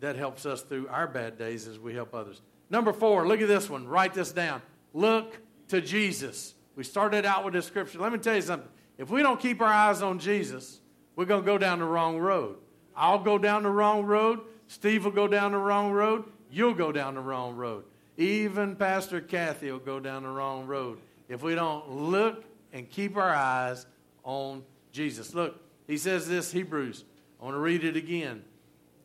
that 0.00 0.16
helps 0.16 0.44
us 0.44 0.62
through 0.62 0.88
our 0.88 1.06
bad 1.06 1.38
days 1.38 1.68
as 1.68 1.78
we 1.78 1.94
help 1.94 2.14
others. 2.14 2.40
Number 2.70 2.92
four, 2.92 3.26
look 3.26 3.40
at 3.40 3.48
this 3.48 3.70
one. 3.70 3.86
Write 3.86 4.14
this 4.14 4.32
down. 4.32 4.60
Look 4.92 5.38
to 5.68 5.80
Jesus. 5.80 6.54
We 6.76 6.84
started 6.84 7.24
out 7.24 7.44
with 7.44 7.54
this 7.54 7.66
scripture. 7.66 7.98
Let 7.98 8.12
me 8.12 8.18
tell 8.18 8.36
you 8.36 8.42
something. 8.42 8.68
If 8.98 9.10
we 9.10 9.22
don't 9.22 9.40
keep 9.40 9.60
our 9.60 9.72
eyes 9.72 10.02
on 10.02 10.18
Jesus, 10.18 10.80
we're 11.16 11.24
going 11.24 11.42
to 11.42 11.46
go 11.46 11.58
down 11.58 11.78
the 11.78 11.84
wrong 11.84 12.18
road. 12.18 12.56
I'll 12.96 13.20
go 13.20 13.38
down 13.38 13.62
the 13.62 13.70
wrong 13.70 14.04
road. 14.04 14.40
Steve 14.66 15.04
will 15.04 15.12
go 15.12 15.28
down 15.28 15.52
the 15.52 15.58
wrong 15.58 15.92
road. 15.92 16.24
You'll 16.50 16.74
go 16.74 16.92
down 16.92 17.14
the 17.14 17.20
wrong 17.20 17.56
road. 17.56 17.84
Even 18.16 18.74
Pastor 18.74 19.20
Kathy 19.20 19.70
will 19.70 19.78
go 19.78 20.00
down 20.00 20.24
the 20.24 20.28
wrong 20.28 20.66
road 20.66 20.98
if 21.28 21.42
we 21.42 21.54
don't 21.54 21.88
look 21.90 22.44
and 22.72 22.90
keep 22.90 23.16
our 23.16 23.34
eyes 23.34 23.86
on 24.24 24.62
Jesus. 24.92 25.34
Look, 25.34 25.60
he 25.86 25.96
says 25.96 26.28
this, 26.28 26.52
Hebrews. 26.52 27.04
I 27.40 27.44
want 27.44 27.54
to 27.56 27.60
read 27.60 27.84
it 27.84 27.96
again. 27.96 28.42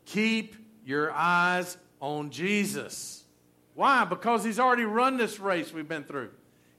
Keep 0.06 0.56
your 0.86 1.12
eyes 1.12 1.78
on 2.00 2.30
Jesus. 2.30 3.24
Why? 3.76 4.06
Because 4.06 4.44
he's 4.44 4.60
already 4.60 4.84
run 4.84 5.18
this 5.18 5.40
race 5.40 5.72
we've 5.74 5.88
been 5.88 6.04
through. 6.04 6.32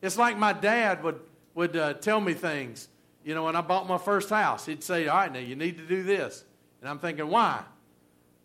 It's 0.03 0.19
like 0.19 0.37
my 0.37 0.53
dad 0.53 1.03
would, 1.03 1.21
would 1.55 1.77
uh, 1.77 1.95
tell 1.95 2.21
me 2.21 2.35
things. 2.35 2.89
You 3.25 3.35
know, 3.35 3.45
when 3.45 3.57
I 3.57 3.63
bought 3.63 3.89
my 3.89 3.99
first 3.99 4.29
house, 4.29 4.67
he'd 4.67 4.85
say, 4.85 5.09
All 5.09 5.17
right, 5.17 5.33
now 5.33 5.39
you 5.39 5.57
need 5.57 5.79
to 5.79 5.87
do 5.87 6.03
this. 6.03 6.45
And 6.81 6.91
I'm 6.91 6.99
thinking, 6.99 7.29
Why? 7.29 7.63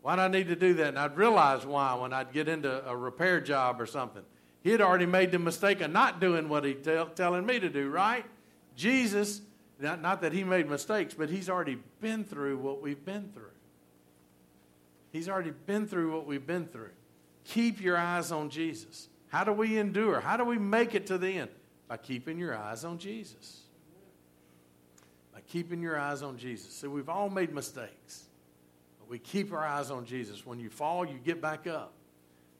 Why 0.01 0.15
do 0.15 0.21
I 0.21 0.27
need 0.29 0.47
to 0.47 0.55
do 0.55 0.75
that? 0.75 0.87
And 0.87 0.99
I'd 0.99 1.17
realize 1.17 1.65
why 1.65 1.93
when 1.95 2.13
I'd 2.13 2.31
get 2.31 2.47
into 2.47 2.87
a 2.87 2.95
repair 2.95 3.41
job 3.41 3.81
or 3.81 3.85
something. 3.85 4.23
He 4.63 4.71
had 4.71 4.81
already 4.81 5.05
made 5.05 5.31
the 5.31 5.39
mistake 5.39 5.81
of 5.81 5.91
not 5.91 6.19
doing 6.19 6.47
what 6.49 6.63
he's 6.63 6.77
tell, 6.83 7.07
telling 7.07 7.45
me 7.45 7.59
to 7.59 7.69
do, 7.69 7.89
right? 7.89 8.25
Jesus 8.75 9.41
not, 9.79 10.01
not 10.01 10.21
that 10.21 10.33
he 10.33 10.43
made 10.43 10.69
mistakes, 10.69 11.13
but 11.13 11.29
he's 11.29 11.49
already 11.49 11.77
been 12.01 12.23
through 12.23 12.57
what 12.57 12.81
we've 12.81 13.03
been 13.03 13.29
through. 13.33 13.45
He's 15.11 15.29
already 15.29 15.53
been 15.65 15.87
through 15.87 16.13
what 16.13 16.25
we've 16.25 16.45
been 16.45 16.65
through. 16.65 16.91
Keep 17.45 17.81
your 17.81 17.97
eyes 17.97 18.31
on 18.31 18.49
Jesus. 18.49 19.07
How 19.29 19.43
do 19.43 19.51
we 19.53 19.77
endure? 19.77 20.19
How 20.19 20.37
do 20.37 20.43
we 20.43 20.57
make 20.57 20.95
it 20.95 21.07
to 21.07 21.17
the 21.17 21.29
end? 21.29 21.49
By 21.87 21.97
keeping 21.97 22.37
your 22.37 22.55
eyes 22.55 22.83
on 22.83 22.99
Jesus. 22.99 23.61
By 25.33 25.41
keeping 25.41 25.81
your 25.81 25.97
eyes 25.97 26.21
on 26.21 26.37
Jesus. 26.37 26.73
So 26.73 26.89
we've 26.89 27.09
all 27.09 27.29
made 27.29 27.53
mistakes, 27.53 28.25
but 28.99 29.09
we 29.09 29.17
keep 29.17 29.53
our 29.53 29.65
eyes 29.65 29.89
on 29.89 30.05
Jesus. 30.05 30.45
When 30.45 30.59
you 30.59 30.69
fall, 30.69 31.05
you 31.05 31.19
get 31.23 31.41
back 31.41 31.65
up. 31.65 31.93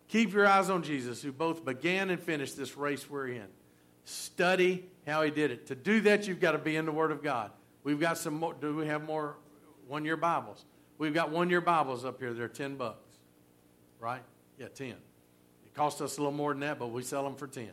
Keep 0.08 0.34
your 0.34 0.47
eyes 0.47 0.71
on 0.71 0.82
Jesus, 0.82 1.21
who 1.21 1.32
both 1.32 1.63
began 1.63 2.10
and 2.10 2.19
finished 2.19 2.58
this 2.58 2.75
race 2.75 3.08
we're 3.08 3.27
in. 3.27 3.45
Study 4.05 4.86
how 5.10 5.24
he 5.24 5.32
did 5.32 5.52
it. 5.52 5.67
To 5.67 5.76
do 5.76 6.02
that, 6.02 6.28
you've 6.28 6.39
got 6.39 6.52
to 6.52 6.58
be 6.58 6.76
in 6.76 6.86
the 6.86 6.91
Word 6.91 7.12
of 7.12 7.24
God. 7.24 7.52
We've 7.84 8.00
got 8.00 8.17
some 8.17 8.36
more. 8.36 8.54
Do 8.54 8.76
we 8.76 8.88
have 8.88 9.04
more 9.04 9.36
one 9.88 10.06
year 10.06 10.17
Bibles? 10.17 10.65
We've 10.98 11.13
got 11.13 11.32
one 11.32 11.50
year 11.50 11.62
Bibles 11.62 12.04
up 12.06 12.19
here. 12.19 12.34
They're 12.34 12.48
10 12.48 12.76
bucks, 12.76 13.17
right? 14.00 14.22
Yeah, 14.58 14.67
10. 14.67 14.89
It 14.89 14.98
costs 15.74 16.02
us 16.02 16.17
a 16.17 16.22
little 16.22 16.34
more 16.34 16.54
than 16.54 16.60
that, 16.62 16.78
but 16.78 16.88
we 16.88 17.04
sell 17.04 17.24
them 17.24 17.36
for 17.36 17.48
10. 17.48 17.69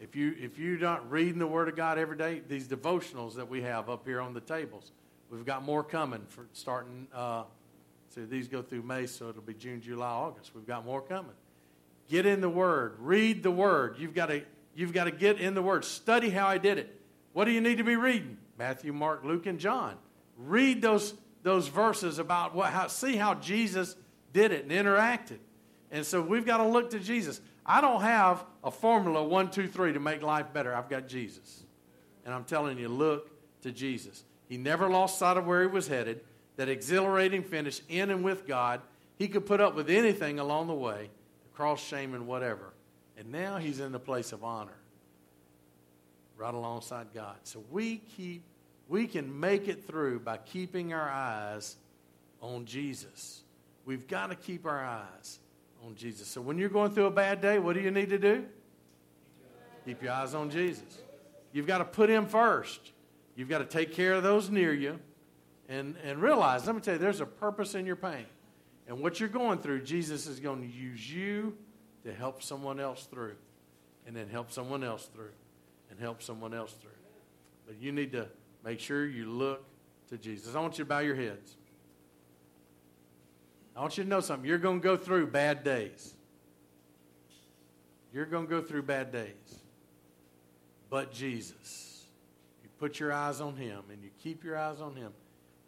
If, 0.00 0.16
you, 0.16 0.34
if 0.40 0.58
you're 0.58 0.78
not 0.78 1.10
reading 1.10 1.38
the 1.38 1.46
Word 1.46 1.68
of 1.68 1.76
God 1.76 1.98
every 1.98 2.16
day, 2.16 2.40
these 2.48 2.66
devotionals 2.66 3.34
that 3.36 3.48
we 3.48 3.62
have 3.62 3.88
up 3.88 4.06
here 4.06 4.20
on 4.20 4.32
the 4.34 4.40
tables, 4.40 4.90
we've 5.30 5.44
got 5.44 5.62
more 5.62 5.84
coming 5.84 6.24
for 6.28 6.46
starting. 6.54 7.06
Uh, 7.14 7.44
so 8.08 8.24
these 8.24 8.48
go 8.48 8.62
through 8.62 8.82
May, 8.82 9.06
so 9.06 9.28
it'll 9.28 9.42
be 9.42 9.54
June, 9.54 9.80
July, 9.80 10.08
August. 10.08 10.54
We've 10.54 10.66
got 10.66 10.84
more 10.84 11.02
coming. 11.02 11.32
Get 12.08 12.26
in 12.26 12.40
the 12.40 12.48
Word. 12.48 12.96
Read 12.98 13.42
the 13.42 13.50
Word. 13.50 13.96
You've 13.98 14.14
got 14.14 14.26
to 14.26 14.42
You've 14.74 14.92
got 14.92 15.04
to 15.04 15.10
get 15.10 15.40
in 15.40 15.54
the 15.54 15.62
Word. 15.62 15.84
Study 15.84 16.30
how 16.30 16.46
I 16.46 16.58
did 16.58 16.78
it. 16.78 17.00
What 17.32 17.44
do 17.44 17.50
you 17.50 17.60
need 17.60 17.78
to 17.78 17.84
be 17.84 17.96
reading? 17.96 18.38
Matthew, 18.58 18.92
Mark, 18.92 19.24
Luke, 19.24 19.46
and 19.46 19.58
John. 19.58 19.96
Read 20.36 20.82
those, 20.82 21.14
those 21.42 21.68
verses 21.68 22.18
about 22.18 22.54
what, 22.54 22.70
how, 22.72 22.86
see 22.86 23.16
how 23.16 23.34
Jesus 23.34 23.96
did 24.32 24.52
it 24.52 24.64
and 24.64 24.72
interacted. 24.72 25.38
And 25.90 26.06
so 26.06 26.20
we've 26.22 26.46
got 26.46 26.58
to 26.58 26.66
look 26.66 26.90
to 26.90 26.98
Jesus. 26.98 27.40
I 27.64 27.80
don't 27.80 28.00
have 28.00 28.44
a 28.64 28.70
formula 28.70 29.22
one, 29.22 29.50
two, 29.50 29.68
three 29.68 29.92
to 29.92 30.00
make 30.00 30.22
life 30.22 30.52
better. 30.52 30.74
I've 30.74 30.88
got 30.88 31.06
Jesus. 31.06 31.64
And 32.24 32.34
I'm 32.34 32.44
telling 32.44 32.78
you, 32.78 32.88
look 32.88 33.30
to 33.62 33.72
Jesus. 33.72 34.24
He 34.48 34.56
never 34.56 34.88
lost 34.88 35.18
sight 35.18 35.36
of 35.36 35.46
where 35.46 35.62
he 35.62 35.68
was 35.68 35.88
headed, 35.88 36.20
that 36.56 36.68
exhilarating 36.68 37.42
finish 37.42 37.80
in 37.88 38.10
and 38.10 38.22
with 38.24 38.46
God. 38.46 38.80
He 39.16 39.28
could 39.28 39.46
put 39.46 39.60
up 39.60 39.74
with 39.74 39.88
anything 39.90 40.38
along 40.38 40.66
the 40.66 40.74
way, 40.74 41.10
the 41.44 41.56
cross, 41.56 41.82
shame, 41.82 42.14
and 42.14 42.26
whatever. 42.26 42.72
And 43.16 43.30
now 43.30 43.58
he's 43.58 43.80
in 43.80 43.92
the 43.92 44.00
place 44.00 44.32
of 44.32 44.42
honor, 44.42 44.76
right 46.36 46.54
alongside 46.54 47.08
God. 47.14 47.36
So 47.44 47.62
we 47.70 47.98
keep, 48.16 48.42
we 48.88 49.06
can 49.06 49.38
make 49.38 49.68
it 49.68 49.86
through 49.86 50.20
by 50.20 50.38
keeping 50.38 50.92
our 50.92 51.08
eyes 51.08 51.76
on 52.40 52.64
Jesus. 52.64 53.42
We've 53.84 54.06
got 54.06 54.30
to 54.30 54.36
keep 54.36 54.66
our 54.66 54.84
eyes 54.84 55.38
on 55.84 55.94
Jesus. 55.94 56.28
So 56.28 56.40
when 56.40 56.58
you're 56.58 56.68
going 56.68 56.92
through 56.92 57.06
a 57.06 57.10
bad 57.10 57.40
day, 57.40 57.58
what 57.58 57.74
do 57.74 57.80
you 57.80 57.90
need 57.90 58.10
to 58.10 58.18
do? 58.18 58.44
Keep 59.84 60.02
your 60.02 60.12
eyes 60.12 60.34
on 60.34 60.50
Jesus. 60.50 60.98
You've 61.52 61.66
got 61.66 61.78
to 61.78 61.84
put 61.84 62.08
him 62.08 62.26
first. 62.26 62.92
You've 63.36 63.48
got 63.48 63.58
to 63.58 63.64
take 63.64 63.92
care 63.92 64.14
of 64.14 64.22
those 64.22 64.50
near 64.50 64.72
you 64.72 64.98
and, 65.68 65.96
and 66.04 66.20
realize, 66.20 66.66
let 66.66 66.74
me 66.74 66.80
tell 66.80 66.94
you, 66.94 67.00
there's 67.00 67.20
a 67.20 67.26
purpose 67.26 67.74
in 67.74 67.86
your 67.86 67.96
pain. 67.96 68.26
And 68.86 69.00
what 69.00 69.20
you're 69.20 69.28
going 69.28 69.58
through, 69.58 69.82
Jesus 69.82 70.26
is 70.26 70.40
going 70.40 70.60
to 70.60 70.68
use 70.68 71.10
you 71.10 71.56
to 72.04 72.12
help 72.12 72.42
someone 72.42 72.80
else 72.80 73.06
through, 73.06 73.36
and 74.06 74.16
then 74.16 74.28
help 74.28 74.50
someone 74.50 74.82
else 74.82 75.08
through, 75.14 75.32
and 75.90 76.00
help 76.00 76.22
someone 76.22 76.54
else 76.54 76.72
through. 76.72 76.90
But 77.66 77.80
you 77.80 77.92
need 77.92 78.12
to 78.12 78.26
make 78.64 78.80
sure 78.80 79.06
you 79.06 79.30
look 79.30 79.64
to 80.10 80.18
Jesus. 80.18 80.54
I 80.54 80.60
want 80.60 80.78
you 80.78 80.84
to 80.84 80.88
bow 80.88 80.98
your 81.00 81.14
heads. 81.14 81.56
I 83.74 83.80
want 83.80 83.96
you 83.96 84.04
to 84.04 84.10
know 84.10 84.20
something. 84.20 84.48
You're 84.48 84.58
going 84.58 84.80
to 84.80 84.84
go 84.84 84.96
through 84.96 85.28
bad 85.28 85.64
days. 85.64 86.14
You're 88.12 88.26
going 88.26 88.46
to 88.46 88.50
go 88.50 88.60
through 88.60 88.82
bad 88.82 89.10
days. 89.10 89.32
But 90.90 91.12
Jesus, 91.12 92.04
you 92.62 92.68
put 92.78 93.00
your 93.00 93.12
eyes 93.12 93.40
on 93.40 93.56
Him 93.56 93.82
and 93.90 94.02
you 94.02 94.10
keep 94.22 94.44
your 94.44 94.58
eyes 94.58 94.80
on 94.80 94.94
Him, 94.94 95.12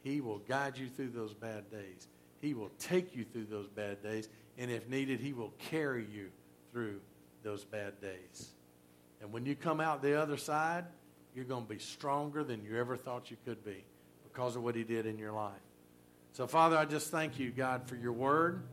He 0.03 0.21
will 0.21 0.39
guide 0.41 0.77
you 0.77 0.89
through 0.89 1.11
those 1.11 1.33
bad 1.33 1.71
days. 1.71 2.09
He 2.43 2.53
will 2.53 2.71
take 2.79 3.17
you 3.17 3.25
through 3.25 3.47
those 3.47 3.69
bad 3.69 4.03
days. 4.03 4.29
And 4.59 4.71
if 4.71 4.89
needed, 4.89 5.21
He 5.21 5.33
will 5.33 5.53
carry 5.71 6.07
you 6.13 6.31
through 6.73 7.01
those 7.43 7.65
bad 7.65 8.01
days. 8.01 8.51
And 9.21 9.33
when 9.33 9.47
you 9.47 9.55
come 9.55 9.81
out 9.81 10.03
the 10.03 10.21
other 10.21 10.37
side, 10.37 10.85
you're 11.35 11.45
going 11.45 11.65
to 11.65 11.69
be 11.69 11.79
stronger 11.79 12.45
than 12.45 12.63
you 12.65 12.79
ever 12.79 12.97
thought 12.97 13.31
you 13.31 13.37
could 13.45 13.65
be 13.65 13.85
because 14.25 14.57
of 14.57 14.63
what 14.63 14.75
He 14.75 14.85
did 14.85 15.07
in 15.07 15.19
your 15.19 15.33
life. 15.33 15.53
So, 16.33 16.47
Father, 16.47 16.77
I 16.77 16.85
just 16.85 17.11
thank 17.11 17.39
you, 17.39 17.51
God, 17.51 17.89
for 17.89 17.97
your 17.97 18.13
word. 18.13 18.65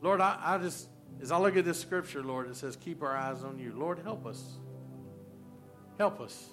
Lord, 0.00 0.20
I, 0.20 0.38
I 0.40 0.58
just, 0.58 0.88
as 1.22 1.32
I 1.32 1.38
look 1.38 1.56
at 1.56 1.64
this 1.64 1.80
scripture, 1.80 2.22
Lord, 2.22 2.48
it 2.48 2.56
says, 2.56 2.76
keep 2.76 3.02
our 3.02 3.16
eyes 3.16 3.44
on 3.44 3.58
you. 3.58 3.72
Lord, 3.76 4.00
help 4.00 4.26
us. 4.26 4.42
Help 5.96 6.20
us. 6.20 6.50